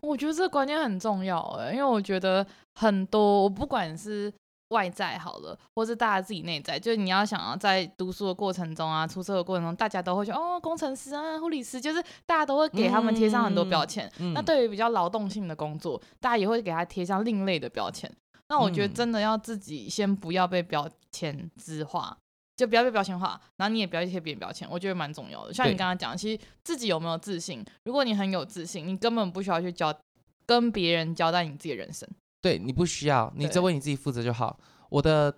[0.00, 4.32] 我觉得这个观念很重要诶，因为我觉得很多，我不管是。
[4.68, 14.10] 外在好了，或是大家自己内在，就是你要想要在读书的过程中啊，出社的过程中，大家都会说哦，工程师啊，护理师，就是大家都会给他们贴上很多标签。
[14.18, 18.10] 嗯、那对于比较劳动性的工作，大家也会给他贴上另类的标签。
[18.48, 22.16] 那我觉得真的要自己先不要被标签之化，
[22.56, 25.52] 就不要被标签化，然后你也不要贴别人标签，我觉得蛮重要的。
[25.52, 29.94] 像你刚刚讲，其实自己有没有自信，如果你很有自信，你根本不需要去交
[30.46, 32.08] 跟别人交代你自己的人生。
[32.40, 34.58] 对，你不需要，你只为你自己负责就好。
[34.88, 35.34] 我的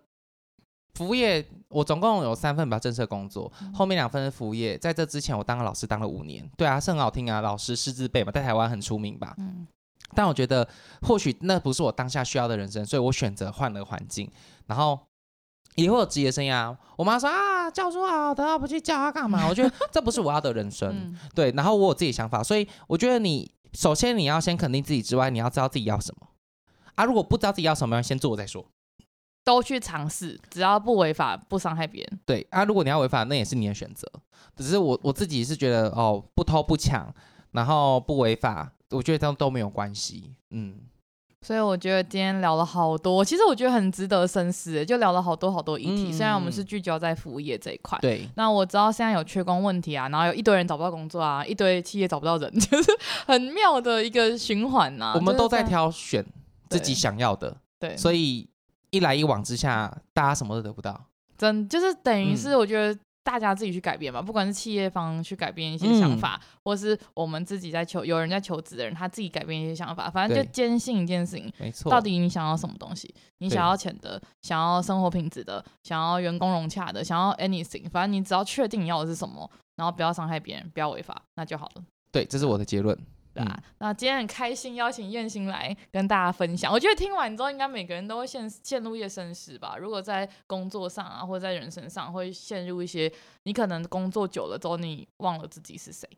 [0.95, 4.77] 服务业，我总共有三份吧，正式工作，后面两份是服务业。
[4.77, 6.49] 在这之前，我当了老师，当了五年。
[6.57, 9.35] 对啊，是很好听啊，老师师资辈嘛，在台湾很出名吧。
[9.39, 9.67] 嗯。
[10.15, 10.69] 但我觉得，
[11.03, 14.29] 或许那不是我当下需要的人生，所以我选择换了环境。
[14.67, 14.99] 然后
[15.77, 16.77] 以后有职业生涯。
[16.97, 19.47] 我妈说啊，教书好的，不去教他干嘛？
[19.49, 20.91] 我觉得这不是我要的人生。
[20.91, 21.53] 嗯、对。
[21.53, 26.27] 然后我有自己想法，所以我觉得你首先你要先肯定自己之外，你要知道自己要什么。
[26.95, 28.65] 啊，如果不知道自己要什么，要先做再说。
[29.43, 32.21] 都去尝试，只要不违法，不伤害别人。
[32.27, 34.07] 对啊，如果你要违法，那也是你的选择。
[34.55, 37.13] 只是我我自己是觉得，哦，不偷不抢，
[37.53, 40.35] 然后不违法，我觉得这样都没有关系。
[40.51, 40.75] 嗯，
[41.41, 46.11] 所以我觉得今天聊了好多，其实我觉得很值得深思，就聊了好多好多议题。
[46.11, 48.29] 嗯、虽然我们是聚焦在服务业这一块，对。
[48.37, 52.91] 那我知道现在有缺工问题啊，然后有一堆人找不到工作啊，一堆企业找不到人， 就是
[53.27, 55.13] 很妙的一个循环呐、啊。
[55.15, 56.25] 我们都在挑选。
[56.71, 58.49] 自己想要的，对，所以
[58.91, 61.05] 一来一往之下，大家什么都得不到，
[61.37, 71.91] 真就是等于是我觉得大家自己去改变吧，不管是企业方去改变一些想法，嗯、或是我们自己在求有人在求职的人，他自己改变一些想法，反正就坚信一件事情，没错。
[71.91, 73.15] 到底你想要什么东西？
[73.39, 81.85] 你想要钱的，想要生活品质的，想要员工融洽的，想要 anything，反正你只要确定你要的是什么，然后不要伤害别人，不要违法，那就好了。
[82.11, 82.99] 对，这是我的结论。
[83.79, 86.73] 那今天很开心邀请燕心来跟大家分享。
[86.73, 89.77] 我觉得听完之后，应该每个人都会陷陷入夜深时吧。
[89.79, 93.13] 如果在工作上啊，或者在人生上，会陷入一些
[93.45, 96.09] 你可能工作久了之后，你忘了自己是谁，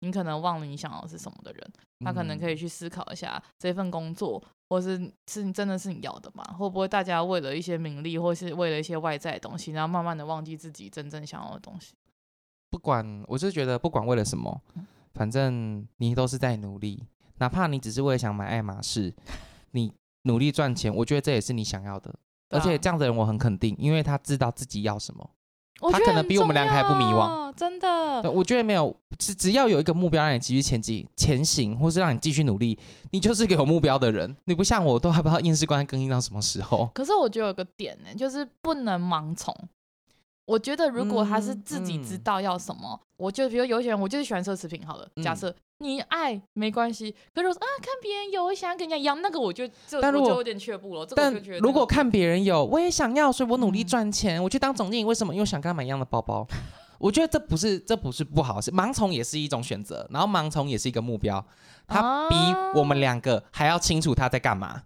[0.00, 1.72] 你可能忘了你想要的是什么的人，
[2.04, 6.44] 他可能可以去思考一下这份工作，或是是真的是你要的吗？
[6.58, 11.94] 会不会大家为了一些名利，或是为了一些外在的东西，然后慢慢的忘记自己真正想要的东西？
[12.70, 14.60] 不管，我就觉得不管为了什么。
[15.18, 17.04] 反正你都是在努力，
[17.38, 19.12] 哪怕你只是为了想买爱马仕，
[19.72, 19.92] 你
[20.22, 22.14] 努力赚钱，我觉得这也是你想要的。
[22.50, 25.28] 而且这样的人我很肯定，因为他知道自己要什么，
[25.90, 27.52] 他可能比我们两个还不迷惘。
[27.52, 32.78] 真的，我觉得没有，只只要有一个目标让你继续前进、前行，或是让你继续努力，
[33.10, 34.36] 你就是个有目标的人。
[34.44, 36.88] 你不像我，都还不知道验尸官更新到什么时候。
[36.94, 39.52] 可是我觉得有个点呢，就是不能盲从。
[40.48, 44.84] 我觉得，如果他是自己知道要什么，嗯嗯、我就比如有些人，我就是喜欢奢侈品。
[44.86, 51.06] 好了，嗯、假设你爱没关系，可是我说啊，看别人有，我想跟人家一样，那个我就这我就有点却步了。
[51.14, 55.34] 但这个但如果看别人有，我也想要，所以我努力赚钱，嗯、我去当总经理，为什么？
[55.34, 56.46] 因为想跟他买一样的包包。
[56.98, 61.44] 我觉得这不是这不是不好，是盲从也是一种选择，然后盲从也是一个目标。
[61.86, 62.34] 他比
[62.74, 64.84] 我们两个还要清楚他在干嘛。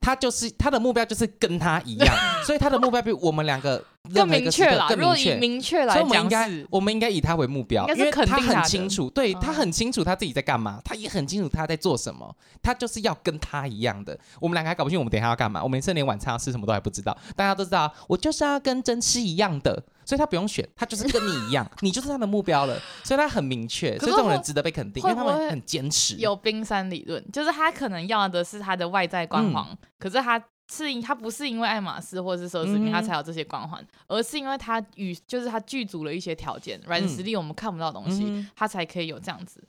[0.00, 4.88] 他就是他的目标就是跟他一样， 所以他的目标比我们两个更明确了。
[4.96, 14.18] 如果以明确来讲，所以我们应该我们应该以他为目标，因为他很清楚，对，他很清楚他自己在干嘛，他也很清楚他在做什么，他就是要跟他一样的。
[14.40, 17.16] 我们两个还搞不清我们等一下要干嘛，我们甚至连晚餐要吃什么都还不知道。
[17.34, 19.82] 大家都知道，我就是要跟真吃一样的。
[20.06, 22.78] 所以他不用选，他就是跟你一样， 你就是他的目标了。
[23.02, 26.16] 所以他很明确，所以这种人值得被肯定，因为他们很坚持。
[26.16, 30.38] 有冰山理论，就是他可能要的是他的外在光环，嗯、可是他
[30.72, 39.62] 是因他不是因为爱马仕或者是奢侈品，他才有这些光环，嗯、而是因为他与就是他具足了一些条件，软实力我们看不到东西，嗯、他才可以有这样子。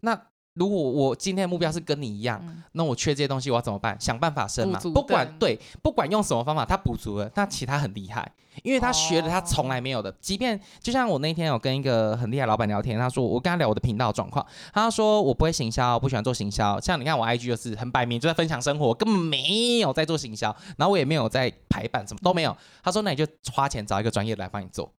[0.00, 0.20] 那
[0.54, 3.96] 如果我今天的目标是跟你一样，嗯、那我缺这些东西，我要怎么办？
[3.98, 4.78] 想办法生嘛。
[4.78, 8.30] 不管对，不管用什么方法，他补足了，那其他很厉害。
[8.62, 22.54] 因为他学了他从来没有的，哦、即便就像我那天有跟一个很厉害老板聊天，他说我跟他聊我的频道状况，他说我不会行销，不喜欢做行销，像你看我 IG 就是很摆明就在分享生活，根本没有在做行销，然后我也没有在排版，什么都没有。
[22.82, 24.92] 他说那你就花钱找一个专业来帮你做。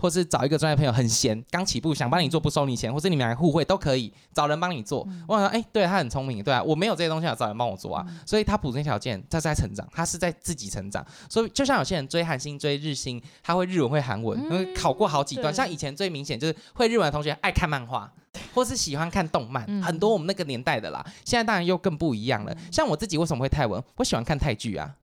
[0.00, 5.06] 或是找一个专业朋友很闲，刚起步想帮你做不收你钱，或是你们两个互惠都可以找人帮你做。
[5.08, 11.04] 嗯、我想说，哎、欸，对他很聪明，对啊，我没有这些东西要找人帮我做啊，嗯、所以他补充条件，他是在成长，他是在自己成长。
[11.28, 15.52] 所以就像有些人追韩星、追日星，他会日文会韩文，因为、嗯、考过好几段。
[15.52, 18.10] 像以前最明显就是会日文的同学爱看漫画，
[18.54, 21.04] 或是喜欢看动漫，嗯、很多我们那个年代的啦。
[21.24, 22.56] 现在当然又更不一样了。
[22.72, 23.82] 像我自己为什么会泰文？
[23.96, 24.94] 我喜欢看泰剧啊。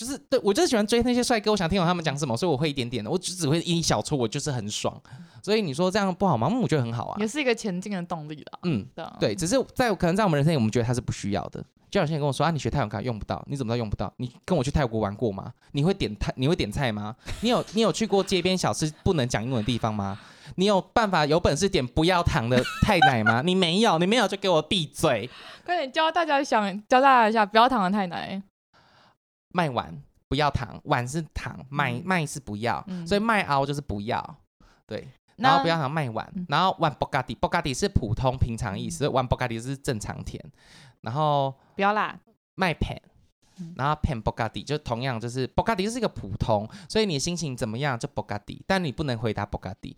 [0.00, 4.98] 嗯就是对我就是喜欢追那些帅哥，我想听懂他们讲什么，所以我会一点点的，我只只会一小撮，我就是很爽。
[5.42, 6.48] 所以你说这样不好吗？
[6.62, 8.58] 我觉得很好啊，也是一个前进的动力啦。
[8.62, 8.86] 嗯，
[9.18, 11.62] 对，只是在可能在我们人生里，我们觉得它是不需要的。
[11.90, 14.10] 就有些人跟我说啊，你学泰文卡用不到，你怎么知道用不到？
[14.16, 15.52] 你跟我去泰国玩过吗？
[15.72, 16.32] 你会点泰？
[16.36, 17.14] 你会点菜吗？
[17.40, 20.18] 你有你有去过街边小吃不能讲英文的地方吗？
[20.56, 23.42] 你有办法有本事点不要糖的泰奶吗？
[23.44, 25.28] 你没有，你没有就给我闭嘴！
[25.64, 28.40] 快点教大家想教大家一下不要糖的太奶。
[29.52, 34.36] 麦碗不要糖，碗是糖，卖卖是不要，嗯、所以卖熬就是不要，
[34.86, 40.40] 对，然后不要糖卖碗，嗯、然后碗布加迪，布加迪是普通平常意思，碗布加迪是正常甜，
[41.00, 42.18] 然后不要辣，
[42.54, 43.00] 麦片，
[43.76, 49.96] 然后片布加迪就同样就是布加迪是一个普通，所以你心情怎么样就布加迪，但你不能回答布加迪。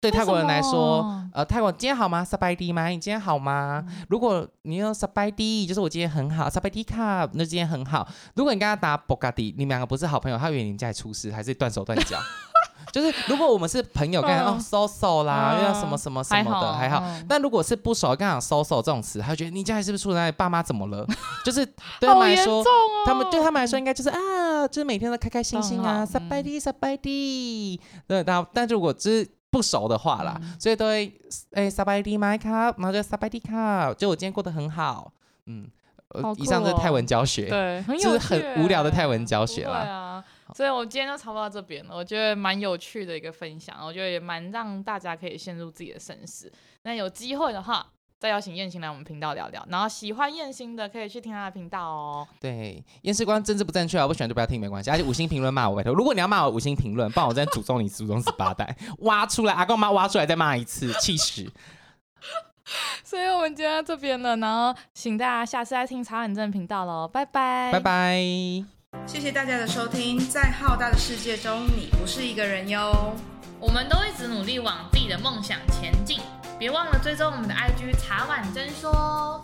[0.00, 2.24] 对泰国人来说，呃，泰国今天好吗？
[2.24, 2.86] 萨拜迪吗？
[2.86, 3.84] 你今天好吗？
[3.86, 6.48] 嗯、如果你用萨拜迪，就是我今天很好。
[6.48, 8.08] 萨拜迪卡，那今天很好。
[8.34, 12.18] 如果你跟他打布加迪，你们两个不是好朋友，他以为你们家里出事，还是断手断脚。
[12.90, 17.04] 就是如果我们是朋友，跟他哦，so so 啦，又要什么什么什么的，还好。
[17.28, 21.06] 但如果是不熟，跟他讲 so so 这种词，他觉得你家里是不是出在爸妈怎么了？
[21.44, 21.64] 就是
[22.00, 22.64] 对他们来说，
[23.04, 27.78] 他们对他们来说应该就是啊，就是每天都开开心心啊，萨拜迪萨拜迪。
[28.08, 29.30] 对，但但如果只是。
[29.50, 31.12] 不熟的话啦，嗯、所以都会
[31.52, 35.12] 哎，萨拜迪麦卡，然后就萨拜迪卡，就我今天过得很好，
[35.46, 35.68] 嗯，
[36.10, 39.82] 哦、以上是泰文教学，对，很有，就是很无聊的泰文教学啦。
[39.82, 40.24] 对啊，
[40.54, 46.52] 所以我今天就差不多到这边了，我觉得蛮有趣的一个分享，我觉得也蛮让大家可以陷入自己的身世。
[46.82, 47.86] 那有机会的话，
[48.20, 49.66] 再邀请彦星来我们频道聊聊。
[49.70, 52.28] 然后喜欢彦星的可以去听他的频道哦。
[52.38, 54.90] 对，验尸官政治不正确啊，不喜欢就不要听没关系。
[54.90, 61.50] 而且五星评论骂我拜托，如果你要骂我五星评论，不然我再诅咒你祖宗十八代，挖出来阿公妈挖出来再骂一次，气死。
[63.02, 68.20] 所以我们今天在这边了，然后请大家下次再听茶碗正频道喽，拜拜，拜拜，
[69.06, 73.14] 谢谢大家的收听，在浩大的世界中，你不是一个人哟。
[73.58, 76.20] 我们都一直努力往自己的梦想前进，
[76.60, 79.40] 别忘了追踪我们的 IG 茶碗蒸说。